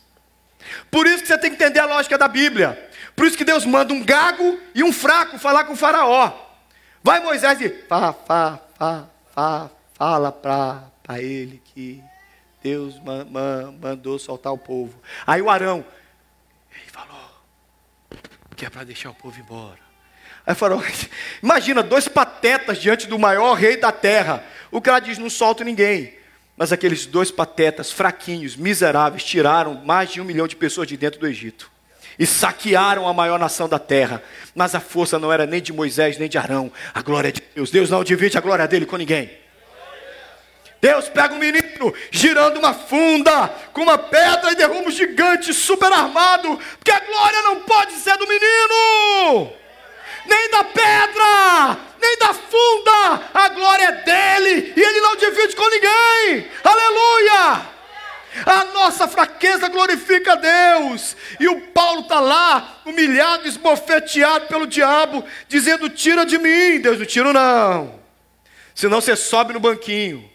Por 0.90 1.06
isso 1.06 1.22
que 1.22 1.28
você 1.28 1.38
tem 1.38 1.50
que 1.50 1.62
entender 1.62 1.78
a 1.78 1.86
lógica 1.86 2.18
da 2.18 2.26
Bíblia. 2.26 2.90
Por 3.14 3.24
isso 3.24 3.38
que 3.38 3.44
Deus 3.44 3.64
manda 3.64 3.94
um 3.94 4.04
gago 4.04 4.58
e 4.74 4.82
um 4.82 4.92
fraco 4.92 5.38
falar 5.38 5.62
com 5.62 5.74
o 5.74 5.76
faraó. 5.76 6.32
Vai 7.04 7.20
Moisés 7.20 7.60
e 7.60 7.68
fala, 7.88 8.12
fala, 8.12 9.10
fala, 9.32 9.70
fala 9.94 10.32
para 10.32 11.22
ele 11.22 11.62
que 11.72 12.02
Deus 12.62 13.00
mandou 13.80 14.18
soltar 14.18 14.52
o 14.52 14.58
povo. 14.58 15.00
Aí 15.26 15.40
o 15.40 15.48
Arão, 15.48 15.84
ele 16.74 16.90
falou, 16.90 17.30
que 18.56 18.66
é 18.66 18.70
para 18.70 18.84
deixar 18.84 19.10
o 19.10 19.14
povo 19.14 19.38
embora. 19.40 19.78
Aí 20.46 20.54
falou, 20.54 20.82
imagina 21.42 21.82
dois 21.82 22.08
patetas 22.08 22.78
diante 22.78 23.06
do 23.06 23.18
maior 23.18 23.54
rei 23.54 23.76
da 23.76 23.92
terra. 23.92 24.44
O 24.70 24.80
cara 24.80 25.00
diz, 25.00 25.18
não 25.18 25.30
solta 25.30 25.64
ninguém. 25.64 26.14
Mas 26.56 26.72
aqueles 26.72 27.06
dois 27.06 27.30
patetas, 27.30 27.90
fraquinhos, 27.90 28.54
miseráveis, 28.54 29.24
tiraram 29.24 29.82
mais 29.82 30.10
de 30.10 30.20
um 30.20 30.24
milhão 30.24 30.46
de 30.46 30.56
pessoas 30.56 30.86
de 30.86 30.96
dentro 30.96 31.18
do 31.18 31.26
Egito. 31.26 31.70
E 32.18 32.26
saquearam 32.26 33.08
a 33.08 33.14
maior 33.14 33.38
nação 33.38 33.66
da 33.66 33.78
terra. 33.78 34.22
Mas 34.54 34.74
a 34.74 34.80
força 34.80 35.18
não 35.18 35.32
era 35.32 35.46
nem 35.46 35.62
de 35.62 35.72
Moisés, 35.72 36.18
nem 36.18 36.28
de 36.28 36.36
Arão. 36.36 36.70
A 36.92 37.00
glória 37.00 37.32
de 37.32 37.42
Deus. 37.54 37.70
Deus 37.70 37.88
não 37.88 38.04
divide 38.04 38.36
a 38.36 38.42
glória 38.42 38.68
dele 38.68 38.84
com 38.84 38.98
ninguém. 38.98 39.39
Deus 40.80 41.08
pega 41.10 41.34
um 41.34 41.38
menino 41.38 41.92
girando 42.10 42.58
uma 42.58 42.72
funda 42.72 43.48
com 43.72 43.82
uma 43.82 43.98
pedra 43.98 44.52
e 44.52 44.54
derruba 44.54 44.88
um 44.88 44.90
gigante 44.90 45.52
super 45.52 45.92
armado, 45.92 46.58
porque 46.78 46.90
a 46.90 47.00
glória 47.00 47.42
não 47.42 47.56
pode 47.62 47.92
ser 47.94 48.16
do 48.16 48.26
menino, 48.26 49.52
nem 50.24 50.50
da 50.50 50.64
pedra, 50.64 51.78
nem 52.00 52.18
da 52.18 52.32
funda, 52.32 53.22
a 53.34 53.48
glória 53.50 53.84
é 53.84 53.92
dele 53.92 54.72
e 54.74 54.80
ele 54.80 55.00
não 55.00 55.16
divide 55.16 55.54
com 55.54 55.68
ninguém. 55.68 56.50
Aleluia! 56.64 57.70
A 58.46 58.64
nossa 58.72 59.08
fraqueza 59.08 59.68
glorifica 59.68 60.32
a 60.32 60.36
Deus. 60.36 61.16
E 61.38 61.48
o 61.48 61.60
Paulo 61.72 62.02
está 62.02 62.20
lá, 62.20 62.80
humilhado, 62.86 63.46
esbofeteado 63.46 64.46
pelo 64.46 64.66
diabo, 64.66 65.24
dizendo: 65.48 65.90
Tira 65.90 66.24
de 66.24 66.38
mim. 66.38 66.80
Deus 66.80 66.98
não 66.98 67.06
tira, 67.06 67.32
não. 67.32 68.00
Senão 68.74 69.00
você 69.00 69.16
sobe 69.16 69.52
no 69.52 69.60
banquinho. 69.60 70.30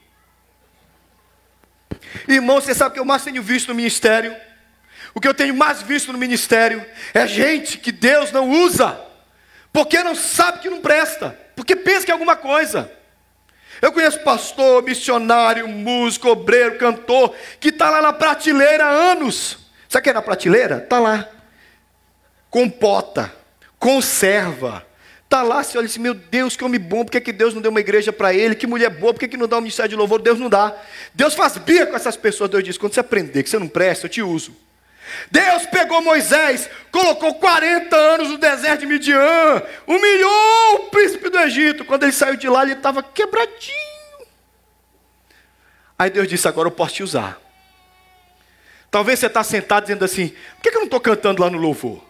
Irmão, 2.28 2.62
você 2.62 2.74
sabe 2.74 2.92
o 2.92 2.94
que 2.94 3.00
eu 3.00 3.06
mais 3.06 3.24
tenho 3.24 3.42
visto 3.42 3.70
no 3.70 3.76
ministério? 3.76 4.36
O 5.14 5.22
que 5.22 5.28
eu 5.28 5.34
tenho 5.34 5.56
mais 5.56 5.82
visto 5.82 6.12
no 6.12 6.18
ministério 6.18 6.86
é 7.14 7.26
gente 7.26 7.78
que 7.78 7.92
Deus 7.92 8.32
não 8.32 8.50
usa, 8.50 9.00
porque 9.72 10.04
não 10.04 10.14
sabe 10.14 10.60
que 10.60 10.70
não 10.70 10.82
presta, 10.82 11.40
porque 11.56 11.76
pensa 11.76 12.06
que 12.06 12.12
é 12.12 12.14
alguma 12.14 12.36
coisa. 12.36 12.92
Eu 13.82 13.92
conheço 13.92 14.20
pastor, 14.22 14.84
missionário, 14.84 15.68
músico, 15.68 16.30
obreiro, 16.30 16.78
cantor, 16.78 17.36
que 17.60 17.70
está 17.70 17.90
lá 17.90 18.02
na 18.02 18.14
prateleira 18.14 18.86
há 18.86 18.90
anos. 18.90 19.58
Sabe 19.90 20.02
o 20.02 20.04
que 20.04 20.10
é 20.10 20.14
na 20.14 20.22
prateleira? 20.22 20.78
Está 20.78 21.00
lá. 21.00 21.28
Compota, 22.50 23.34
conserva, 23.78 24.85
Está 25.26 25.42
lá, 25.42 25.64
você 25.64 25.78
olha 25.78 25.86
assim, 25.86 26.00
meu 26.00 26.14
Deus, 26.14 26.56
que 26.56 26.64
homem 26.64 26.80
bom, 26.80 27.04
por 27.04 27.12
que, 27.12 27.20
que 27.20 27.34
Deus 27.34 27.54
não 27.54 27.62
deu 27.62 27.72
uma 27.72 27.80
igreja 27.80 28.14
para 28.14 28.34
ele? 28.34 28.56
Que 28.56 28.68
mulher 28.68 28.90
boa, 28.90 29.14
por 29.14 29.20
que, 29.20 29.28
que 29.28 29.36
não 29.36 29.48
dá 29.48 29.58
um 29.58 29.62
ministério 29.62 29.90
de 29.90 29.96
louvor? 29.96 30.22
Deus 30.22 30.40
não 30.40 30.50
dá. 30.50 30.76
Deus 31.14 31.34
faz 31.34 31.58
birra 31.58 31.88
com 31.88 31.96
essas 31.96 32.16
pessoas. 32.16 32.50
Deus 32.50 32.64
diz: 32.64 32.78
quando 32.78 32.94
você 32.94 33.00
aprender 33.00 33.44
que 33.44 33.50
você 33.50 33.60
não 33.60 33.68
presta, 33.68 34.06
eu 34.06 34.10
te 34.10 34.22
uso. 34.22 34.56
Deus 35.30 35.66
pegou 35.68 36.02
Moisés, 36.02 36.70
colocou 36.92 37.36
40 37.36 37.96
anos 37.96 38.30
no 38.30 38.38
deserto 38.38 38.82
de 38.82 38.86
Midian, 38.86 39.62
humilhou 39.86 40.76
o 40.76 40.80
príncipe 40.90 41.30
do 41.30 41.40
Egito. 41.40 41.86
Quando 41.86 42.04
ele 42.04 42.12
saiu 42.12 42.36
de 42.36 42.48
lá, 42.48 42.64
ele 42.64 42.74
estava 42.74 43.04
quebradinho. 43.04 43.76
Aí 45.98 46.10
Deus 46.10 46.28
disse: 46.28 46.48
Agora 46.48 46.68
eu 46.68 46.72
posso 46.72 46.96
te 46.96 47.04
usar. 47.04 47.40
Talvez 48.92 49.20
você 49.20 49.26
está 49.26 49.44
sentado 49.44 49.84
dizendo 49.84 50.06
assim: 50.06 50.30
por 50.30 50.62
que, 50.62 50.72
que 50.72 50.78
eu 50.78 50.82
não 50.82 50.86
estou 50.86 51.00
cantando 51.00 51.42
lá 51.42 51.50
no 51.50 51.58
louvor? 51.58 52.02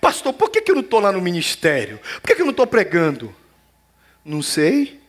Pastor, 0.00 0.32
por 0.32 0.50
que, 0.50 0.60
que 0.60 0.70
eu 0.70 0.74
não 0.74 0.82
estou 0.82 1.00
lá 1.00 1.12
no 1.12 1.20
ministério? 1.20 1.98
Por 2.20 2.28
que, 2.28 2.34
que 2.34 2.42
eu 2.42 2.46
não 2.46 2.50
estou 2.50 2.66
pregando? 2.66 3.34
Não 4.24 4.42
sei. 4.42 5.00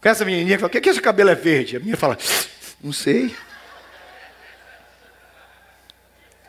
Com 0.00 0.08
essa 0.08 0.24
menininha 0.24 0.58
fala: 0.58 0.68
por 0.68 0.72
que, 0.72 0.80
que 0.80 0.88
esse 0.90 1.00
cabelo 1.00 1.30
é 1.30 1.34
verde? 1.34 1.76
A 1.76 1.80
minha 1.80 1.96
fala: 1.96 2.16
não 2.82 2.92
sei. 2.92 3.34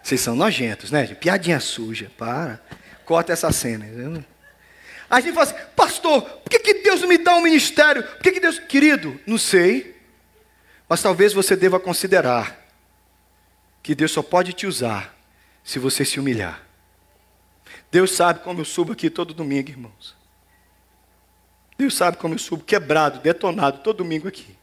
Vocês 0.04 0.22
são 0.22 0.36
nojentos, 0.36 0.92
né? 0.92 1.08
Piadinha 1.08 1.60
suja, 1.60 2.12
para. 2.16 2.62
Corta 3.06 3.34
essa 3.34 3.52
cena. 3.52 3.86
A 5.10 5.20
gente 5.20 5.34
fala 5.34 5.46
assim, 5.46 5.56
pastor, 5.76 6.22
por 6.22 6.50
que, 6.50 6.60
que 6.60 6.74
Deus 6.76 7.02
não 7.02 7.08
me 7.08 7.18
dá 7.18 7.36
um 7.36 7.42
ministério? 7.42 8.04
Por 8.04 8.20
que, 8.20 8.34
que 8.34 8.40
Deus. 8.40 8.60
Querido, 8.60 9.20
não 9.26 9.38
sei. 9.38 9.96
Mas 10.88 11.02
talvez 11.02 11.34
você 11.34 11.56
deva 11.56 11.80
considerar 11.80 12.64
que 13.82 13.96
Deus 13.96 14.12
só 14.12 14.22
pode 14.22 14.54
te 14.54 14.68
usar 14.68 15.15
se 15.66 15.80
você 15.80 16.06
se 16.06 16.20
humilhar. 16.20 16.62
Deus 17.92 18.12
sabe 18.12 18.40
como 18.42 18.62
eu 18.62 18.66
subo 18.66 18.94
aqui 18.94 19.10
todo 19.10 19.34
domingo, 19.34 19.70
irmãos. 19.70 20.16
Deus 21.78 21.96
sabe 21.96 22.18
como 22.18 22.36
eu 22.36 22.40
subo 22.40 22.64
quebrado, 22.64 23.20
detonado 23.20 23.80
todo 23.80 23.98
domingo 23.98 24.28
aqui. 24.28 24.56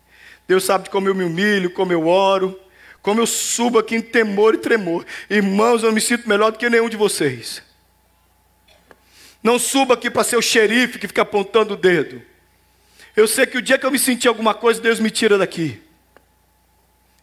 Deus 0.47 0.65
sabe 0.65 0.89
como 0.89 1.09
eu 1.09 1.15
me 1.15 1.25
humilho, 1.25 1.73
como 1.73 1.93
eu 1.93 2.07
oro, 2.07 2.59
como 3.03 3.21
eu 3.21 3.27
subo 3.27 3.79
aqui 3.79 3.97
em 3.97 4.01
temor 4.01 4.55
e 4.55 4.59
tremor. 4.59 5.05
Irmãos, 5.29 5.83
eu 5.83 5.93
me 5.93 6.01
sinto 6.01 6.29
melhor 6.29 6.53
do 6.53 6.59
que 6.59 6.71
nenhum 6.71 6.89
de 6.89 6.97
vocês. 6.97 7.63
Não 9.43 9.59
suba 9.59 9.95
aqui 9.95 10.09
para 10.09 10.23
ser 10.23 10.37
o 10.37 10.43
xerife 10.43 11.01
que 11.01 11.09
fica 11.09 11.23
apontando 11.23 11.75
o 11.75 11.77
dedo. 11.77 12.23
Eu 13.17 13.27
sei 13.27 13.45
que 13.45 13.59
o 13.59 13.63
dia 13.63 13.77
que 13.77 13.85
eu 13.85 13.91
me 13.91 13.99
sentir 13.99 14.29
alguma 14.29 14.55
coisa, 14.55 14.81
Deus 14.81 15.01
me 15.01 15.11
tira 15.11 15.37
daqui. 15.37 15.83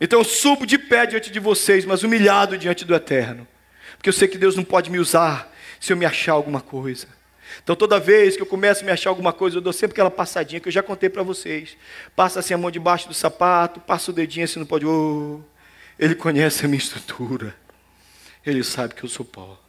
Então 0.02 0.20
eu 0.20 0.26
subo 0.26 0.65
de 0.65 0.78
pé 0.78 1.06
diante 1.06 1.32
de 1.32 1.39
vocês, 1.39 1.86
mas 1.86 2.04
humilhado 2.04 2.58
diante 2.58 2.84
do 2.84 2.94
Eterno. 2.94 3.48
Porque 3.97 4.10
eu 4.10 4.13
sei 4.13 4.28
que 4.28 4.38
Deus 4.38 4.56
não 4.56 4.63
pode 4.63 4.89
me 4.89 4.99
usar 4.99 5.54
se 5.80 5.93
eu 5.93 5.97
me 5.97 6.06
achar 6.06 6.34
alguma 6.34 6.62
coisa. 6.62 7.08
Então 7.63 7.75
toda 7.75 7.99
vez 7.99 8.36
que 8.36 8.41
eu 8.41 8.45
começo 8.45 8.82
a 8.82 8.86
me 8.86 8.91
achar 8.91 9.10
alguma 9.10 9.34
coisa, 9.34 9.58
eu 9.58 9.62
dou 9.62 9.73
sempre 9.73 9.93
aquela 9.93 10.12
passadinha 10.12 10.60
que 10.60 10.67
eu 10.67 10.71
já 10.71 10.84
contei 10.84 11.10
para 11.10 11.23
vocês. 11.23 11.78
Passa 12.15 12.39
assim 12.39 12.54
a 12.54 12.58
mão 12.58 12.71
debaixo 12.71 13.08
do 13.08 13.13
sapato, 13.13 13.80
passa 13.80 14.12
o 14.12 14.13
dedinho 14.13 14.45
assim, 14.45 14.60
não 14.60 14.65
pode. 14.65 14.86
Oh, 14.86 15.41
ele 15.97 16.15
conhece 16.15 16.65
a 16.65 16.67
minha 16.67 16.78
estrutura. 16.78 17.56
Ele 18.45 18.63
sabe 18.63 18.93
que 18.93 19.04
eu 19.04 19.10
sou 19.10 19.25
pó. 19.25 19.60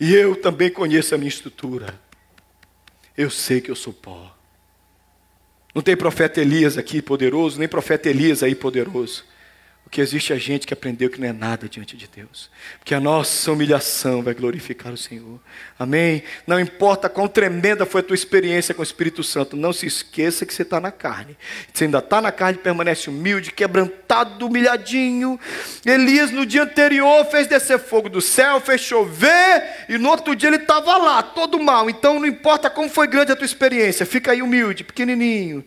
E 0.00 0.14
eu 0.14 0.36
também 0.36 0.70
conheço 0.70 1.14
a 1.14 1.18
minha 1.18 1.28
estrutura. 1.28 1.98
Eu 3.16 3.30
sei 3.30 3.60
que 3.60 3.70
eu 3.70 3.76
sou 3.76 3.92
pó. 3.92 4.34
Não 5.74 5.82
tem 5.82 5.96
profeta 5.96 6.40
Elias 6.40 6.76
aqui 6.76 7.00
poderoso, 7.00 7.58
nem 7.58 7.68
profeta 7.68 8.08
Elias 8.08 8.42
aí 8.42 8.54
poderoso. 8.54 9.24
Porque 9.88 10.02
existe 10.02 10.34
a 10.34 10.36
gente 10.36 10.66
que 10.66 10.74
aprendeu 10.74 11.08
que 11.08 11.18
não 11.18 11.26
é 11.26 11.32
nada 11.32 11.66
diante 11.66 11.96
de 11.96 12.06
Deus. 12.06 12.50
Porque 12.78 12.94
a 12.94 13.00
nossa 13.00 13.50
humilhação 13.50 14.22
vai 14.22 14.34
glorificar 14.34 14.92
o 14.92 14.98
Senhor. 14.98 15.40
Amém? 15.78 16.22
Não 16.46 16.60
importa 16.60 17.08
quão 17.08 17.26
tremenda 17.26 17.86
foi 17.86 18.02
a 18.02 18.04
tua 18.04 18.14
experiência 18.14 18.74
com 18.74 18.82
o 18.82 18.84
Espírito 18.84 19.22
Santo, 19.22 19.56
não 19.56 19.72
se 19.72 19.86
esqueça 19.86 20.44
que 20.44 20.52
você 20.52 20.60
está 20.60 20.78
na 20.78 20.92
carne. 20.92 21.38
Você 21.72 21.84
ainda 21.84 22.00
está 22.00 22.20
na 22.20 22.30
carne, 22.30 22.58
permanece 22.58 23.08
humilde, 23.08 23.50
quebrantado, 23.50 24.46
humilhadinho. 24.46 25.40
Elias 25.86 26.30
no 26.30 26.44
dia 26.44 26.64
anterior 26.64 27.24
fez 27.24 27.46
descer 27.46 27.78
fogo 27.78 28.10
do 28.10 28.20
céu, 28.20 28.60
fez 28.60 28.82
chover, 28.82 29.86
e 29.88 29.96
no 29.96 30.10
outro 30.10 30.36
dia 30.36 30.50
ele 30.50 30.56
estava 30.56 30.98
lá, 30.98 31.22
todo 31.22 31.58
mal. 31.58 31.88
Então 31.88 32.20
não 32.20 32.26
importa 32.26 32.68
como 32.68 32.90
foi 32.90 33.06
grande 33.06 33.32
a 33.32 33.36
tua 33.36 33.46
experiência, 33.46 34.04
fica 34.04 34.32
aí 34.32 34.42
humilde, 34.42 34.84
pequenininho. 34.84 35.64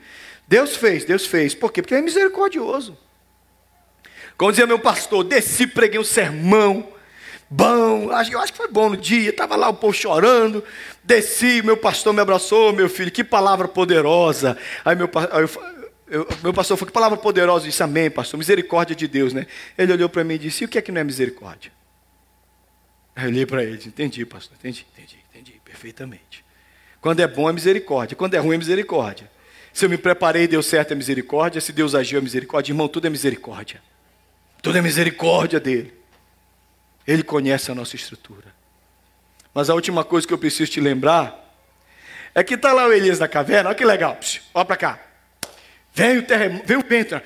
Deus 0.48 0.76
fez, 0.76 1.06
Deus 1.06 1.26
fez. 1.26 1.56
Por 1.56 1.72
quê? 1.72 1.82
Porque 1.82 1.96
é 1.96 2.02
misericordioso. 2.04 2.96
Como 4.42 4.52
dizia 4.52 4.66
meu 4.66 4.80
pastor, 4.80 5.24
desci, 5.24 5.68
preguei 5.68 6.00
um 6.00 6.04
sermão. 6.04 6.92
Bom, 7.48 8.06
eu 8.06 8.40
acho 8.40 8.52
que 8.52 8.58
foi 8.58 8.68
bom 8.68 8.90
no 8.90 8.98
dia, 8.98 9.30
estava 9.30 9.56
lá 9.56 9.70
o 9.70 9.74
povo 9.76 9.94
chorando, 9.94 10.64
desci, 11.04 11.62
meu 11.62 11.78
pastor 11.78 12.12
me 12.12 12.22
abraçou, 12.22 12.74
meu 12.74 12.90
filho, 12.90 13.12
que 13.12 13.24
palavra 13.24 13.68
poderosa. 13.68 14.58
Aí 14.84 14.96
meu, 14.96 15.08
aí 15.32 15.44
eu, 15.44 15.50
eu, 16.08 16.28
meu 16.42 16.52
pastor 16.52 16.76
falou, 16.76 16.88
que 16.88 16.92
palavra 16.92 17.20
poderosa, 17.20 17.66
eu 17.66 17.70
disse, 17.70 17.84
amém, 17.84 18.10
pastor, 18.10 18.40
misericórdia 18.40 18.96
de 18.96 19.08
Deus, 19.08 19.32
né? 19.32 19.46
Ele 19.78 19.94
olhou 19.94 20.10
para 20.10 20.24
mim 20.24 20.34
e 20.34 20.40
disse, 20.40 20.64
e 20.64 20.66
o 20.66 20.68
que 20.68 20.80
é 20.80 20.82
que 20.82 20.92
não 20.92 21.02
é 21.02 21.04
misericórdia? 21.04 21.72
Aí 23.16 23.26
eu 23.26 23.30
olhei 23.30 23.46
para 23.46 23.64
ele, 23.64 23.80
entendi, 23.86 24.26
pastor, 24.26 24.58
entendi, 24.58 24.88
entendi, 24.92 25.20
entendi, 25.30 25.62
perfeitamente. 25.64 26.44
Quando 27.00 27.20
é 27.20 27.28
bom 27.28 27.48
é 27.48 27.54
misericórdia, 27.54 28.18
quando 28.18 28.34
é 28.34 28.40
ruim 28.40 28.56
é 28.56 28.58
misericórdia. 28.58 29.30
Se 29.72 29.86
eu 29.86 29.90
me 29.92 30.00
preparei 30.00 30.46
e 30.46 30.48
deu 30.48 30.64
certo 30.64 30.94
é 30.94 30.96
misericórdia, 30.96 31.62
se 31.62 31.72
Deus 31.72 31.94
agiu 31.94 32.18
é 32.18 32.22
misericórdia, 32.24 32.72
irmão, 32.72 32.88
tudo 32.88 33.06
é 33.06 33.10
misericórdia. 33.12 33.80
Tudo 34.62 34.78
é 34.78 34.82
misericórdia 34.82 35.60
dele. 35.60 35.94
Ele 37.08 37.24
conhece 37.24 37.72
a 37.72 37.76
nossa 37.76 37.96
estrutura. 37.96 38.54
Mas 39.54 39.70
a 39.70 39.74
última 39.74 40.04
coisa 40.04 40.28
que 40.28 40.34
eu 40.34 40.38
preciso 40.38 40.72
te 40.72 40.80
lembrar 40.80 41.38
é 42.34 42.44
que 42.44 42.54
está 42.54 42.72
lá 42.72 42.88
o 42.88 42.94
Elias 42.94 43.20
na 43.20 43.28
caverna, 43.28 43.70
olha 43.70 43.78
que 43.78 43.84
legal. 43.84 44.18
olha 44.54 44.66
para 44.66 44.78
cá. 44.78 45.00
Vem 45.94 46.20
o 46.20 46.24
terremoto, 46.24 46.66
vem 46.66 46.78
o 46.78 46.84
vento. 46.88 47.16
A 47.16 47.22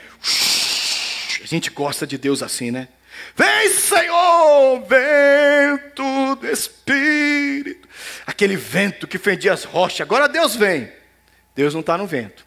gente 1.45 1.69
gosta 1.69 2.07
de 2.07 2.17
Deus 2.17 2.41
assim, 2.41 2.71
né? 2.71 2.87
Vem, 3.35 3.69
Senhor, 3.69 4.81
vento 4.81 6.35
do 6.35 6.47
Espírito. 6.47 7.87
Aquele 8.25 8.55
vento 8.55 9.07
que 9.07 9.19
fendia 9.19 9.53
as 9.53 9.63
rochas. 9.63 10.01
Agora 10.01 10.27
Deus 10.27 10.55
vem. 10.55 10.91
Deus 11.53 11.73
não 11.73 11.81
está 11.81 11.97
no 11.97 12.07
vento. 12.07 12.45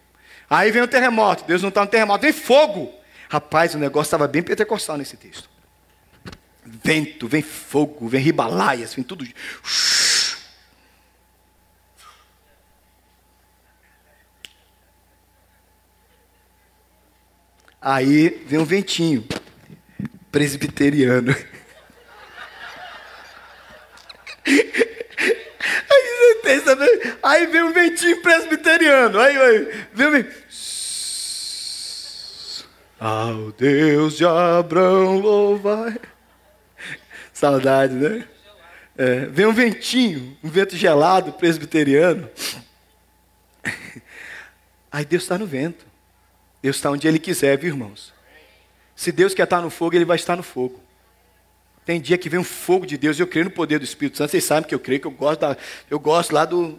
Aí 0.51 0.73
vem 0.73 0.83
o 0.83 0.89
terremoto. 0.89 1.45
Deus 1.45 1.63
não 1.63 1.69
está 1.69 1.83
no 1.83 1.87
terremoto. 1.91 2.23
Vem 2.23 2.33
fogo. 2.33 2.93
Rapaz, 3.29 3.75
o 3.75 3.79
negócio 3.79 4.09
estava 4.09 4.27
bem 4.27 4.43
pentecostal 4.43 4.97
nesse 4.97 5.17
texto. 5.17 5.49
Vento, 6.65 7.29
vem 7.29 7.43
fogo, 7.43 8.09
vem 8.09 8.21
ribalaias, 8.21 8.95
vem 8.95 9.05
tudo. 9.05 9.27
Aí 17.81 18.31
vem 18.47 18.59
um 18.59 18.65
ventinho 18.65 19.27
presbiteriano. 20.31 21.35
Aí, 27.23 27.47
vem 27.47 27.63
um 27.63 27.73
ventinho 27.73 28.23
presbiteriano. 28.23 29.21
Aí, 29.21 29.37
aí 29.37 29.87
vem 29.93 30.07
um 30.07 30.11
ao 32.99 33.53
Deus 33.53 34.17
de 34.17 34.25
Abraão 34.25 35.19
louvai. 35.19 35.99
Saudade, 37.33 37.95
né? 37.95 38.27
É, 38.97 39.27
vem 39.27 39.47
um 39.47 39.53
ventinho, 39.53 40.37
um 40.43 40.49
vento 40.49 40.77
gelado, 40.77 41.33
presbiteriano. 41.33 42.29
Aí 44.91 45.05
Deus 45.05 45.23
está 45.23 45.39
no 45.39 45.47
vento. 45.47 45.87
Deus 46.61 46.77
está 46.77 46.91
onde 46.91 47.07
Ele 47.07 47.21
quiser, 47.21 47.57
viu, 47.57 47.69
irmãos? 47.69 48.13
Se 48.97 49.13
Deus 49.13 49.35
quer 49.35 49.45
estar 49.45 49.61
no 49.61 49.71
fogo, 49.71 49.95
Ele 49.95 50.05
vai 50.05 50.17
estar 50.17 50.35
no 50.35 50.43
fogo. 50.43 50.83
Tem 51.85 52.01
dia 52.01 52.19
que 52.19 52.29
vem 52.29 52.41
um 52.41 52.45
fogo 52.45 52.85
de 52.85 52.99
Deus, 52.99 53.17
e 53.17 53.23
eu 53.23 53.27
creio 53.27 53.45
no 53.45 53.51
poder 53.53 53.79
do 53.79 53.85
Espírito 53.85 54.19
Santo. 54.19 54.33
Vocês 54.33 54.45
sabem 54.45 54.69
que 54.69 54.75
eu 54.75 54.81
creio, 54.81 55.01
que 55.01 55.07
eu 55.07 55.13
gosto, 55.13 55.41
da, 55.41 55.57
eu 55.89 56.01
gosto 56.01 56.33
lá 56.33 56.45
do. 56.45 56.79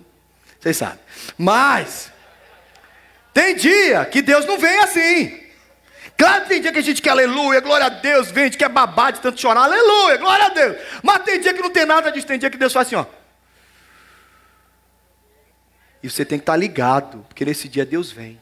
Vocês 0.59 0.75
sabem. 0.75 0.99
Mas, 1.37 2.11
tem 3.33 3.55
dia 3.55 4.05
que 4.05 4.21
Deus 4.21 4.45
não 4.45 4.59
vem 4.59 4.79
assim. 4.81 5.48
Claro 6.19 6.43
que 6.43 6.49
tem 6.49 6.61
dia 6.61 6.73
que 6.73 6.79
a 6.79 6.83
gente 6.83 7.01
quer 7.01 7.11
aleluia, 7.11 7.61
glória 7.61 7.85
a 7.85 7.89
Deus, 7.89 8.29
vem, 8.29 8.43
a 8.43 8.47
gente 8.47 8.57
quer 8.57 8.67
babar 8.67 9.13
de 9.13 9.21
tanto 9.21 9.39
chorar, 9.39 9.61
aleluia, 9.61 10.17
glória 10.17 10.47
a 10.47 10.49
Deus. 10.49 10.75
Mas 11.01 11.23
tem 11.23 11.39
dia 11.39 11.53
que 11.53 11.61
não 11.61 11.69
tem 11.69 11.85
nada 11.85 12.11
disso, 12.11 12.27
tem 12.27 12.37
dia 12.37 12.49
que 12.49 12.57
Deus 12.57 12.73
faz 12.73 12.87
assim, 12.87 12.97
ó. 12.97 13.05
E 16.03 16.09
você 16.09 16.25
tem 16.25 16.37
que 16.37 16.43
estar 16.43 16.57
ligado, 16.57 17.25
porque 17.29 17.45
nesse 17.45 17.69
dia 17.69 17.85
Deus 17.85 18.11
vem. 18.11 18.37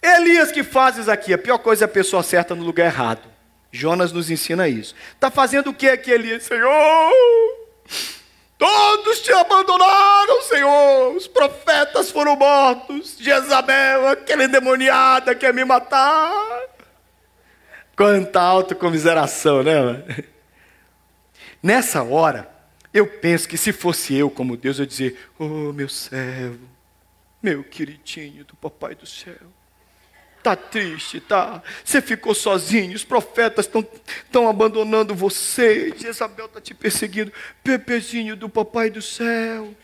Elias 0.00 0.50
que 0.50 0.64
fazes 0.64 1.06
aqui, 1.06 1.34
a 1.34 1.38
pior 1.38 1.58
coisa 1.58 1.84
é 1.84 1.86
a 1.86 1.88
pessoa 1.88 2.22
certa 2.22 2.54
no 2.54 2.64
lugar 2.64 2.86
errado. 2.86 3.28
Jonas 3.70 4.10
nos 4.10 4.30
ensina 4.30 4.66
isso. 4.68 4.94
Está 5.14 5.30
fazendo 5.30 5.68
o 5.68 5.74
que 5.74 5.86
aqui, 5.86 6.10
Elias? 6.10 6.44
Senhor, 6.44 7.12
Todos 8.60 9.20
te 9.20 9.32
abandonaram, 9.32 10.42
Senhor. 10.42 11.16
Os 11.16 11.26
profetas 11.26 12.10
foram 12.10 12.36
mortos. 12.36 13.16
Jezabel, 13.18 14.08
aquela 14.08 14.44
endemoniada 14.44 15.34
quer 15.34 15.54
me 15.54 15.64
matar. 15.64 16.60
Quanta 17.96 18.38
autocomiseração, 18.38 19.62
né? 19.62 19.80
Mano? 19.80 20.04
Nessa 21.62 22.02
hora, 22.02 22.50
eu 22.92 23.06
penso 23.06 23.48
que 23.48 23.56
se 23.56 23.72
fosse 23.72 24.14
eu 24.14 24.28
como 24.28 24.58
Deus, 24.58 24.78
eu 24.78 24.84
dizer: 24.84 25.18
Oh, 25.38 25.72
meu 25.72 25.88
servo, 25.88 26.68
meu 27.42 27.64
queridinho 27.64 28.44
do 28.44 28.54
Papai 28.56 28.94
do 28.94 29.06
céu. 29.06 29.59
Está 30.40 30.56
triste, 30.56 31.20
tá? 31.20 31.62
Você 31.84 32.00
ficou 32.00 32.34
sozinho, 32.34 32.96
os 32.96 33.04
profetas 33.04 33.68
estão 34.24 34.48
abandonando 34.48 35.14
você, 35.14 35.92
Jezabel 35.94 36.46
está 36.46 36.58
te 36.62 36.72
perseguindo, 36.72 37.30
Pepezinho 37.62 38.34
do 38.34 38.48
papai 38.48 38.88
do 38.88 39.02
céu. 39.02 39.74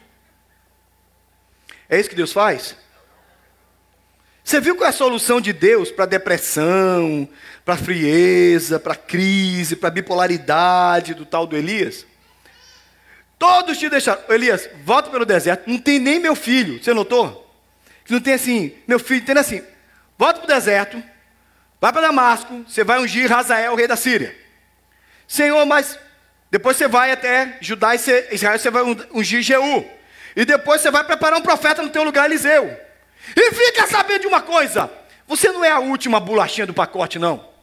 É 1.90 2.00
isso 2.00 2.08
que 2.08 2.14
Deus 2.14 2.32
faz? 2.32 2.74
Você 4.42 4.58
viu 4.58 4.76
qual 4.76 4.86
é 4.86 4.88
a 4.88 4.92
solução 4.92 5.42
de 5.42 5.52
Deus 5.52 5.90
para 5.90 6.06
depressão, 6.06 7.28
para 7.62 7.76
frieza, 7.76 8.80
para 8.80 8.94
crise, 8.94 9.76
para 9.76 9.90
bipolaridade 9.90 11.12
do 11.12 11.26
tal 11.26 11.46
do 11.46 11.54
Elias? 11.54 12.06
Todos 13.38 13.76
te 13.76 13.90
deixaram. 13.90 14.22
Elias, 14.30 14.70
volta 14.84 15.10
pelo 15.10 15.26
deserto. 15.26 15.68
Não 15.68 15.78
tem 15.78 15.98
nem 15.98 16.18
meu 16.18 16.34
filho. 16.34 16.82
Você 16.82 16.94
notou? 16.94 17.46
Não 18.08 18.20
tem 18.20 18.32
assim, 18.32 18.72
meu 18.88 18.98
filho, 18.98 19.22
tem 19.22 19.36
assim. 19.36 19.62
Volta 20.18 20.40
para 20.40 20.44
o 20.44 20.54
deserto. 20.54 21.02
Vai 21.80 21.92
para 21.92 22.02
Damasco. 22.02 22.64
Você 22.66 22.82
vai 22.82 22.98
ungir 22.98 23.30
Razael, 23.30 23.74
rei 23.74 23.86
da 23.86 23.96
Síria. 23.96 24.36
Senhor, 25.26 25.64
mas 25.66 25.98
depois 26.50 26.76
você 26.76 26.88
vai 26.88 27.10
até 27.10 27.58
Judá 27.60 27.94
e 27.94 27.98
Israel, 28.32 28.58
você 28.58 28.70
vai 28.70 28.82
ungir 29.12 29.42
Jeú. 29.42 29.84
E 30.34 30.44
depois 30.44 30.80
você 30.80 30.90
vai 30.90 31.02
preparar 31.04 31.38
um 31.38 31.42
profeta 31.42 31.82
no 31.82 31.88
teu 31.88 32.04
lugar, 32.04 32.26
Eliseu. 32.26 32.78
E 33.34 33.52
fica 33.52 33.86
sabendo 33.86 34.22
de 34.22 34.26
uma 34.26 34.40
coisa: 34.40 34.90
você 35.26 35.50
não 35.50 35.64
é 35.64 35.70
a 35.70 35.80
última 35.80 36.20
bolachinha 36.20 36.66
do 36.66 36.74
pacote, 36.74 37.18
não. 37.18 37.56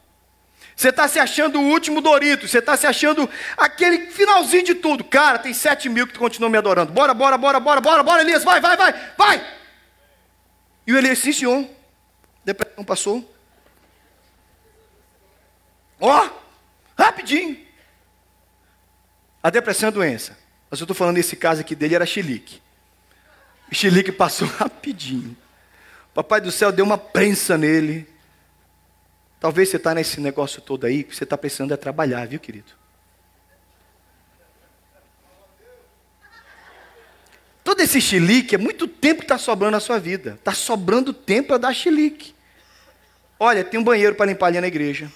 Você 0.75 0.89
está 0.89 1.07
se 1.07 1.19
achando 1.19 1.59
o 1.59 1.63
último 1.63 2.01
Dorito, 2.01 2.47
você 2.47 2.57
está 2.57 2.75
se 2.75 2.87
achando 2.87 3.29
aquele 3.55 4.07
finalzinho 4.07 4.63
de 4.63 4.75
tudo. 4.75 5.03
Cara, 5.03 5.37
tem 5.37 5.53
sete 5.53 5.87
mil 5.87 6.07
que 6.07 6.17
continuam 6.17 6.49
me 6.49 6.57
adorando. 6.57 6.91
Bora, 6.91 7.13
bora, 7.13 7.37
bora, 7.37 7.59
bora, 7.59 7.79
bora, 7.79 8.03
bora, 8.03 8.21
Elias, 8.21 8.43
vai, 8.43 8.59
vai, 8.59 8.75
vai, 8.75 8.93
vai. 9.15 9.47
E 10.85 10.93
o 10.93 10.97
Elias, 10.97 11.19
sim, 11.19 11.31
senhor. 11.31 11.67
Depressão 12.43 12.84
passou. 12.84 13.36
Ó, 15.99 16.25
oh, 16.25 17.01
rapidinho. 17.01 17.65
A 19.41 19.49
depressão 19.49 19.89
é 19.89 19.91
doença. 19.91 20.38
Mas 20.69 20.79
eu 20.79 20.86
estou 20.86 20.95
falando 20.95 21.15
nesse 21.15 21.36
caso 21.36 21.62
aqui 21.62 21.75
dele, 21.75 21.95
era 21.95 22.06
chilique. 22.06 22.62
O 23.71 23.75
chilique 23.75 24.12
passou 24.12 24.47
rapidinho. 24.58 25.36
Papai 26.13 26.41
do 26.41 26.51
céu 26.51 26.71
deu 26.71 26.86
uma 26.86 26.97
prensa 26.97 27.58
nele. 27.58 28.08
Talvez 29.39 29.69
você 29.69 29.77
está 29.77 29.93
nesse 29.93 30.21
negócio 30.21 30.62
todo 30.62 30.86
aí, 30.86 31.03
que 31.03 31.15
você 31.15 31.23
está 31.23 31.38
precisando 31.38 31.73
é 31.73 31.77
trabalhar, 31.77 32.27
viu, 32.27 32.39
querido? 32.39 32.71
Todo 37.63 37.79
esse 37.79 38.01
chilique 38.01 38.56
é 38.56 38.58
muito 38.58 38.88
tempo 38.88 39.19
que 39.19 39.25
está 39.25 39.38
sobrando 39.38 39.71
na 39.71 39.79
sua 39.79 39.99
vida. 39.99 40.34
Está 40.34 40.53
sobrando 40.53 41.13
tempo 41.13 41.49
para 41.49 41.58
dar 41.58 41.73
chilique. 41.73 42.32
Olha, 43.43 43.62
tem 43.62 43.77
um 43.77 43.84
banheiro 43.84 44.15
para 44.15 44.27
limpar 44.27 44.47
ali 44.47 44.62
na 44.62 44.67
igreja. 44.67 45.12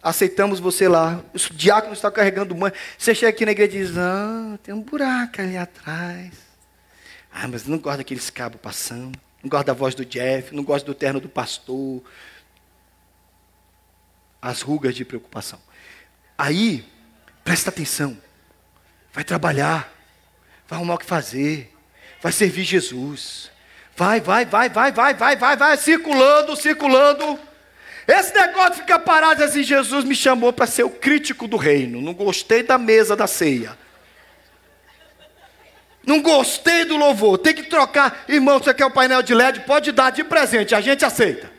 Aceitamos 0.00 0.60
você 0.60 0.86
lá. 0.86 1.20
O 1.34 1.52
diácono 1.52 1.94
está 1.94 2.12
carregando 2.12 2.54
banho. 2.54 2.72
Você 2.96 3.12
chega 3.12 3.30
aqui 3.30 3.44
na 3.44 3.50
igreja 3.50 3.76
e 3.76 3.78
diz: 3.80 3.98
Ah, 3.98 4.56
tem 4.62 4.72
um 4.72 4.80
buraco 4.80 5.42
ali 5.42 5.56
atrás. 5.56 6.32
Ah, 7.32 7.48
mas 7.48 7.66
não 7.66 7.76
gosto 7.76 7.96
daqueles 7.96 8.30
cabos 8.30 8.60
passando. 8.60 9.18
Não 9.42 9.50
gosto 9.50 9.66
da 9.66 9.72
voz 9.72 9.96
do 9.96 10.04
Jeff. 10.04 10.54
Não 10.54 10.62
gosto 10.62 10.86
do 10.86 10.94
terno 10.94 11.18
do 11.18 11.28
pastor. 11.28 12.04
As 14.40 14.62
rugas 14.62 14.94
de 14.94 15.04
preocupação. 15.04 15.58
Aí, 16.38 16.86
presta 17.42 17.70
atenção. 17.70 18.16
Vai 19.12 19.24
trabalhar. 19.24 19.92
Vai 20.68 20.76
arrumar 20.76 20.94
o 20.94 20.98
que 20.98 21.04
fazer. 21.04 21.74
Vai 22.22 22.30
servir 22.30 22.62
Jesus. 22.62 23.50
Vai, 23.98 24.20
vai, 24.20 24.44
vai, 24.44 24.68
vai, 24.68 24.92
vai, 24.92 25.12
vai, 25.12 25.34
vai, 25.34 25.56
vai, 25.56 25.76
circulando, 25.76 26.54
circulando. 26.54 27.36
Esse 28.06 28.32
negócio 28.32 28.74
de 28.74 28.80
ficar 28.82 29.00
parado 29.00 29.42
assim, 29.42 29.64
Jesus 29.64 30.04
me 30.04 30.14
chamou 30.14 30.52
para 30.52 30.68
ser 30.68 30.84
o 30.84 30.90
crítico 30.90 31.48
do 31.48 31.56
reino. 31.56 32.00
Não 32.00 32.14
gostei 32.14 32.62
da 32.62 32.78
mesa 32.78 33.16
da 33.16 33.26
ceia. 33.26 33.76
Não 36.06 36.22
gostei 36.22 36.84
do 36.84 36.96
louvor. 36.96 37.38
Tem 37.38 37.52
que 37.52 37.64
trocar. 37.64 38.24
Irmão, 38.28 38.60
você 38.60 38.72
quer 38.72 38.86
o 38.86 38.90
painel 38.92 39.20
de 39.20 39.34
LED? 39.34 39.60
Pode 39.62 39.90
dar 39.90 40.10
de 40.10 40.22
presente, 40.22 40.76
a 40.76 40.80
gente 40.80 41.04
aceita. 41.04 41.50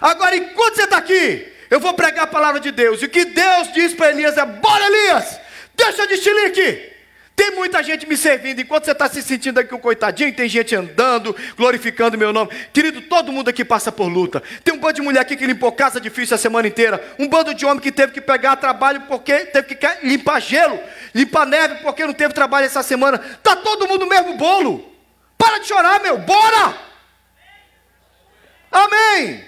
Agora, 0.00 0.34
enquanto 0.34 0.74
você 0.74 0.82
está 0.82 0.96
aqui, 0.96 1.46
eu 1.70 1.78
vou 1.78 1.94
pregar 1.94 2.24
a 2.24 2.26
palavra 2.26 2.58
de 2.58 2.72
Deus. 2.72 3.00
E 3.00 3.04
o 3.04 3.08
que 3.08 3.24
Deus 3.24 3.72
diz 3.72 3.94
para 3.94 4.10
Elias 4.10 4.36
é: 4.36 4.44
bora, 4.44 4.84
Elias, 4.84 5.38
deixa 5.76 6.08
de 6.08 6.16
chilique. 6.16 6.91
Tem 7.34 7.50
muita 7.52 7.82
gente 7.82 8.06
me 8.06 8.16
servindo, 8.16 8.60
enquanto 8.60 8.84
você 8.84 8.92
está 8.92 9.08
se 9.08 9.22
sentindo 9.22 9.58
aqui 9.58 9.74
um 9.74 9.78
coitadinho, 9.78 10.34
tem 10.34 10.48
gente 10.48 10.74
andando, 10.74 11.34
glorificando 11.56 12.18
meu 12.18 12.32
nome. 12.32 12.50
Querido, 12.72 13.00
todo 13.02 13.32
mundo 13.32 13.48
aqui 13.48 13.64
passa 13.64 13.90
por 13.90 14.06
luta. 14.06 14.42
Tem 14.62 14.74
um 14.74 14.78
bando 14.78 14.94
de 14.94 15.02
mulher 15.02 15.20
aqui 15.20 15.36
que 15.36 15.46
limpou 15.46 15.72
casa 15.72 16.00
difícil 16.00 16.34
a 16.34 16.38
semana 16.38 16.68
inteira. 16.68 17.02
Um 17.18 17.26
bando 17.26 17.54
de 17.54 17.64
homem 17.64 17.80
que 17.80 17.90
teve 17.90 18.12
que 18.12 18.20
pegar 18.20 18.56
trabalho 18.56 19.02
porque 19.02 19.46
teve 19.46 19.74
que 19.74 19.88
limpar 20.02 20.40
gelo, 20.40 20.78
limpar 21.14 21.46
neve 21.46 21.76
porque 21.76 22.04
não 22.04 22.12
teve 22.12 22.34
trabalho 22.34 22.66
essa 22.66 22.82
semana. 22.82 23.18
Está 23.18 23.56
todo 23.56 23.88
mundo 23.88 24.04
no 24.04 24.10
mesmo 24.10 24.36
bolo. 24.36 24.92
Para 25.38 25.58
de 25.58 25.66
chorar, 25.66 26.00
meu, 26.00 26.18
bora! 26.18 26.76
Amém! 28.70 29.42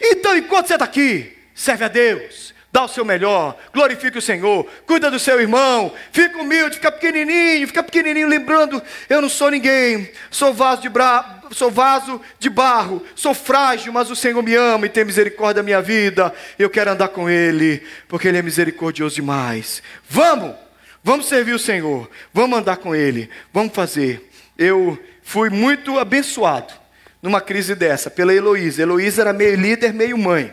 Então, 0.00 0.36
enquanto 0.36 0.68
você 0.68 0.74
está 0.74 0.84
aqui, 0.84 1.36
serve 1.54 1.84
a 1.84 1.88
Deus 1.88 2.48
dá 2.70 2.84
o 2.84 2.88
seu 2.88 3.04
melhor, 3.04 3.56
glorifique 3.72 4.18
o 4.18 4.22
Senhor, 4.22 4.66
cuida 4.86 5.10
do 5.10 5.18
seu 5.18 5.40
irmão, 5.40 5.92
fica 6.12 6.38
humilde, 6.38 6.76
fica 6.76 6.92
pequenininho, 6.92 7.66
fica 7.66 7.82
pequenininho, 7.82 8.28
lembrando, 8.28 8.82
eu 9.08 9.22
não 9.22 9.28
sou 9.28 9.50
ninguém, 9.50 10.10
sou 10.30 10.52
vaso 10.52 10.82
de, 10.82 10.88
bra... 10.88 11.42
sou 11.50 11.70
vaso 11.70 12.20
de 12.38 12.50
barro, 12.50 13.02
sou 13.14 13.32
frágil, 13.32 13.92
mas 13.92 14.10
o 14.10 14.16
Senhor 14.16 14.42
me 14.42 14.54
ama 14.54 14.86
e 14.86 14.90
tem 14.90 15.04
misericórdia 15.04 15.62
da 15.62 15.62
minha 15.62 15.80
vida, 15.80 16.32
eu 16.58 16.68
quero 16.68 16.90
andar 16.90 17.08
com 17.08 17.28
Ele, 17.28 17.82
porque 18.06 18.28
Ele 18.28 18.38
é 18.38 18.42
misericordioso 18.42 19.14
demais. 19.14 19.82
Vamos, 20.08 20.54
vamos 21.02 21.26
servir 21.26 21.54
o 21.54 21.58
Senhor, 21.58 22.08
vamos 22.34 22.58
andar 22.58 22.76
com 22.76 22.94
Ele, 22.94 23.30
vamos 23.52 23.74
fazer. 23.74 24.30
Eu 24.58 24.98
fui 25.22 25.48
muito 25.48 25.98
abençoado 25.98 26.74
numa 27.22 27.40
crise 27.40 27.74
dessa, 27.74 28.10
pela 28.10 28.34
Heloísa. 28.34 28.82
Heloísa 28.82 29.22
era 29.22 29.32
meio 29.32 29.56
líder, 29.56 29.94
meio 29.94 30.18
mãe. 30.18 30.52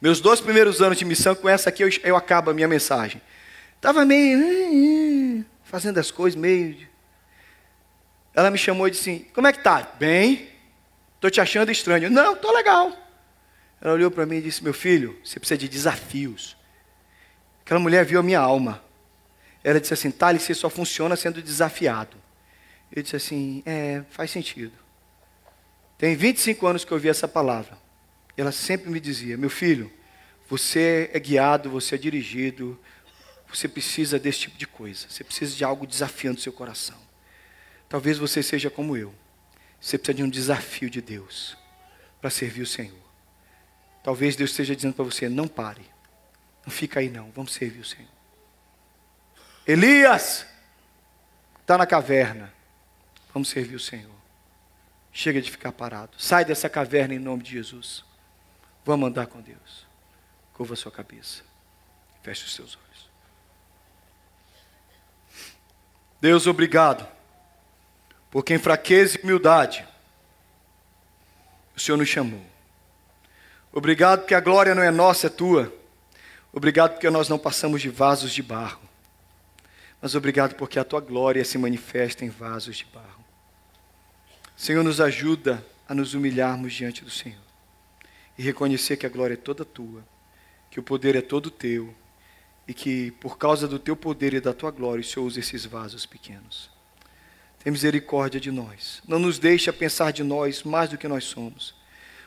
Meus 0.00 0.20
dois 0.20 0.40
primeiros 0.40 0.82
anos 0.82 0.98
de 0.98 1.04
missão, 1.04 1.34
com 1.34 1.48
essa 1.48 1.70
aqui 1.70 1.82
eu, 1.82 1.88
eu 2.04 2.16
acabo 2.16 2.50
a 2.50 2.54
minha 2.54 2.68
mensagem. 2.68 3.20
Estava 3.76 4.04
meio. 4.04 5.44
Fazendo 5.64 5.98
as 5.98 6.10
coisas 6.10 6.38
meio. 6.38 6.86
Ela 8.34 8.50
me 8.50 8.58
chamou 8.58 8.86
e 8.86 8.90
disse 8.90 9.10
assim: 9.10 9.26
Como 9.32 9.46
é 9.46 9.52
que 9.52 9.62
tá? 9.62 9.90
Bem, 9.98 10.50
estou 11.14 11.30
te 11.30 11.40
achando 11.40 11.70
estranho. 11.70 12.10
Não, 12.10 12.34
estou 12.34 12.52
legal. 12.52 12.92
Ela 13.80 13.94
olhou 13.94 14.10
para 14.10 14.26
mim 14.26 14.36
e 14.36 14.42
disse: 14.42 14.62
Meu 14.62 14.74
filho, 14.74 15.18
você 15.24 15.40
precisa 15.40 15.58
de 15.58 15.68
desafios. 15.68 16.56
Aquela 17.64 17.80
mulher 17.80 18.04
viu 18.04 18.20
a 18.20 18.22
minha 18.22 18.40
alma. 18.40 18.82
Ela 19.64 19.80
disse 19.80 19.94
assim: 19.94 20.10
Thales, 20.10 20.42
você 20.42 20.54
só 20.54 20.68
funciona 20.68 21.16
sendo 21.16 21.40
desafiado. 21.40 22.16
Eu 22.92 23.02
disse 23.02 23.16
assim: 23.16 23.62
É, 23.64 24.02
faz 24.10 24.30
sentido. 24.30 24.74
Tem 25.96 26.14
25 26.14 26.66
anos 26.66 26.84
que 26.84 26.92
eu 26.92 26.96
ouvi 26.96 27.08
essa 27.08 27.26
palavra 27.26 27.85
ela 28.36 28.52
sempre 28.52 28.90
me 28.90 29.00
dizia: 29.00 29.36
Meu 29.36 29.50
filho, 29.50 29.92
você 30.48 31.10
é 31.12 31.18
guiado, 31.18 31.70
você 31.70 31.94
é 31.94 31.98
dirigido, 31.98 32.78
você 33.48 33.68
precisa 33.68 34.18
desse 34.18 34.40
tipo 34.40 34.58
de 34.58 34.66
coisa. 34.66 35.06
Você 35.08 35.24
precisa 35.24 35.54
de 35.54 35.64
algo 35.64 35.86
desafiando 35.86 36.40
seu 36.40 36.52
coração. 36.52 36.98
Talvez 37.88 38.18
você 38.18 38.42
seja 38.42 38.70
como 38.70 38.96
eu. 38.96 39.14
Você 39.80 39.98
precisa 39.98 40.16
de 40.16 40.22
um 40.22 40.28
desafio 40.28 40.90
de 40.90 41.00
Deus 41.00 41.56
para 42.20 42.30
servir 42.30 42.62
o 42.62 42.66
Senhor. 42.66 43.06
Talvez 44.02 44.36
Deus 44.36 44.50
esteja 44.50 44.74
dizendo 44.74 44.94
para 44.94 45.04
você: 45.04 45.28
não 45.28 45.48
pare. 45.48 45.84
Não 46.64 46.72
fica 46.72 47.00
aí 47.00 47.08
não, 47.08 47.30
vamos 47.30 47.52
servir 47.52 47.80
o 47.80 47.84
Senhor. 47.84 48.10
Elias 49.66 50.46
está 51.60 51.76
na 51.76 51.86
caverna. 51.86 52.52
Vamos 53.32 53.48
servir 53.48 53.74
o 53.74 53.80
Senhor. 53.80 54.14
Chega 55.12 55.42
de 55.42 55.50
ficar 55.50 55.72
parado. 55.72 56.12
Sai 56.18 56.44
dessa 56.44 56.68
caverna 56.68 57.14
em 57.14 57.18
nome 57.18 57.42
de 57.42 57.52
Jesus. 57.52 58.05
Vamos 58.86 59.08
andar 59.08 59.26
com 59.26 59.40
Deus. 59.40 59.84
Curva 60.54 60.74
a 60.74 60.76
sua 60.76 60.92
cabeça. 60.92 61.42
Feche 62.22 62.44
os 62.44 62.54
seus 62.54 62.76
olhos. 62.76 63.10
Deus, 66.20 66.46
obrigado. 66.46 67.04
Porque 68.30 68.54
em 68.54 68.58
fraqueza 68.58 69.18
e 69.18 69.22
humildade, 69.24 69.84
o 71.76 71.80
Senhor 71.80 71.98
nos 71.98 72.08
chamou. 72.08 72.40
Obrigado 73.72 74.20
porque 74.20 74.36
a 74.36 74.40
glória 74.40 74.72
não 74.72 74.84
é 74.84 74.90
nossa, 74.92 75.26
é 75.26 75.30
tua. 75.30 75.74
Obrigado 76.52 76.92
porque 76.92 77.10
nós 77.10 77.28
não 77.28 77.40
passamos 77.40 77.82
de 77.82 77.88
vasos 77.88 78.32
de 78.32 78.40
barro. 78.40 78.80
Mas 80.00 80.14
obrigado 80.14 80.54
porque 80.54 80.78
a 80.78 80.84
tua 80.84 81.00
glória 81.00 81.44
se 81.44 81.58
manifesta 81.58 82.24
em 82.24 82.28
vasos 82.28 82.76
de 82.76 82.84
barro. 82.84 83.24
Senhor, 84.56 84.84
nos 84.84 85.00
ajuda 85.00 85.66
a 85.88 85.94
nos 85.94 86.14
humilharmos 86.14 86.72
diante 86.72 87.02
do 87.02 87.10
Senhor 87.10 87.45
e 88.38 88.42
reconhecer 88.42 88.96
que 88.96 89.06
a 89.06 89.08
glória 89.08 89.34
é 89.34 89.36
toda 89.36 89.64
tua, 89.64 90.04
que 90.70 90.78
o 90.78 90.82
poder 90.82 91.16
é 91.16 91.22
todo 91.22 91.50
teu 91.50 91.94
e 92.68 92.74
que 92.74 93.12
por 93.12 93.38
causa 93.38 93.68
do 93.68 93.78
teu 93.78 93.96
poder 93.96 94.34
e 94.34 94.40
da 94.40 94.52
tua 94.52 94.70
glória 94.70 95.00
o 95.00 95.04
Senhor 95.04 95.26
usa 95.26 95.40
esses 95.40 95.64
vasos 95.64 96.04
pequenos. 96.04 96.70
Tem 97.62 97.72
misericórdia 97.72 98.40
de 98.40 98.50
nós. 98.50 99.02
Não 99.06 99.18
nos 99.18 99.38
deixa 99.38 99.72
pensar 99.72 100.12
de 100.12 100.22
nós 100.22 100.62
mais 100.62 100.90
do 100.90 100.98
que 100.98 101.08
nós 101.08 101.24
somos. 101.24 101.74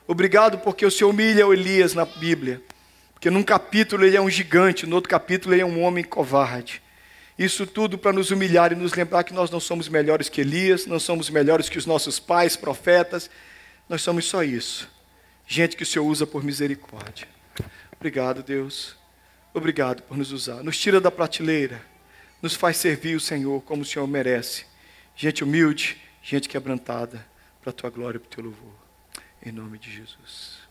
Obrigado 0.08 0.60
porque 0.60 0.86
o 0.86 0.92
Senhor 0.92 1.10
humilha 1.10 1.48
o 1.48 1.54
Elias 1.54 1.94
na 1.94 2.06
Bíblia. 2.06 2.62
Porque 3.14 3.30
num 3.30 3.44
capítulo 3.44 4.06
ele 4.06 4.16
é 4.16 4.22
um 4.22 4.30
gigante, 4.30 4.86
no 4.86 4.96
outro 4.96 5.10
capítulo 5.10 5.54
ele 5.54 5.62
é 5.62 5.66
um 5.66 5.82
homem 5.82 6.04
covarde. 6.04 6.82
Isso 7.38 7.68
tudo 7.68 7.98
para 7.98 8.12
nos 8.12 8.32
humilhar 8.32 8.72
e 8.72 8.76
nos 8.76 8.94
lembrar 8.94 9.24
que 9.24 9.34
nós 9.34 9.50
não 9.50 9.60
somos 9.60 9.88
melhores 9.88 10.28
que 10.28 10.42
Elias, 10.42 10.86
não 10.86 11.00
somos 11.00 11.30
melhores 11.30 11.70
que 11.70 11.78
os 11.78 11.86
nossos 11.86 12.20
pais, 12.20 12.58
profetas. 12.58 13.30
Nós 13.88 14.02
somos 14.02 14.26
só 14.26 14.44
isso. 14.44 14.90
Gente 15.52 15.76
que 15.76 15.82
o 15.82 15.86
Senhor 15.86 16.06
usa 16.06 16.28
por 16.28 16.44
misericórdia. 16.44 17.28
Obrigado, 17.98 18.44
Deus. 18.44 18.96
Obrigado 19.52 20.04
por 20.04 20.16
nos 20.16 20.32
usar. 20.32 20.64
Nos 20.64 20.78
tira 20.78 21.02
da 21.02 21.10
prateleira. 21.10 21.84
Nos 22.40 22.54
faz 22.54 22.78
servir 22.78 23.16
o 23.16 23.20
Senhor 23.20 23.60
como 23.64 23.82
o 23.82 23.86
Senhor 23.86 24.08
merece. 24.08 24.68
Gente 25.16 25.44
humilde, 25.44 25.98
gente 26.22 26.48
quebrantada, 26.48 27.26
para 27.62 27.72
a 27.72 27.74
tua 27.74 27.90
glória 27.90 28.18
e 28.18 28.20
para 28.20 28.28
o 28.28 28.30
teu 28.30 28.44
louvor. 28.44 28.76
Em 29.44 29.52
nome 29.52 29.80
de 29.80 29.92
Jesus. 29.92 30.69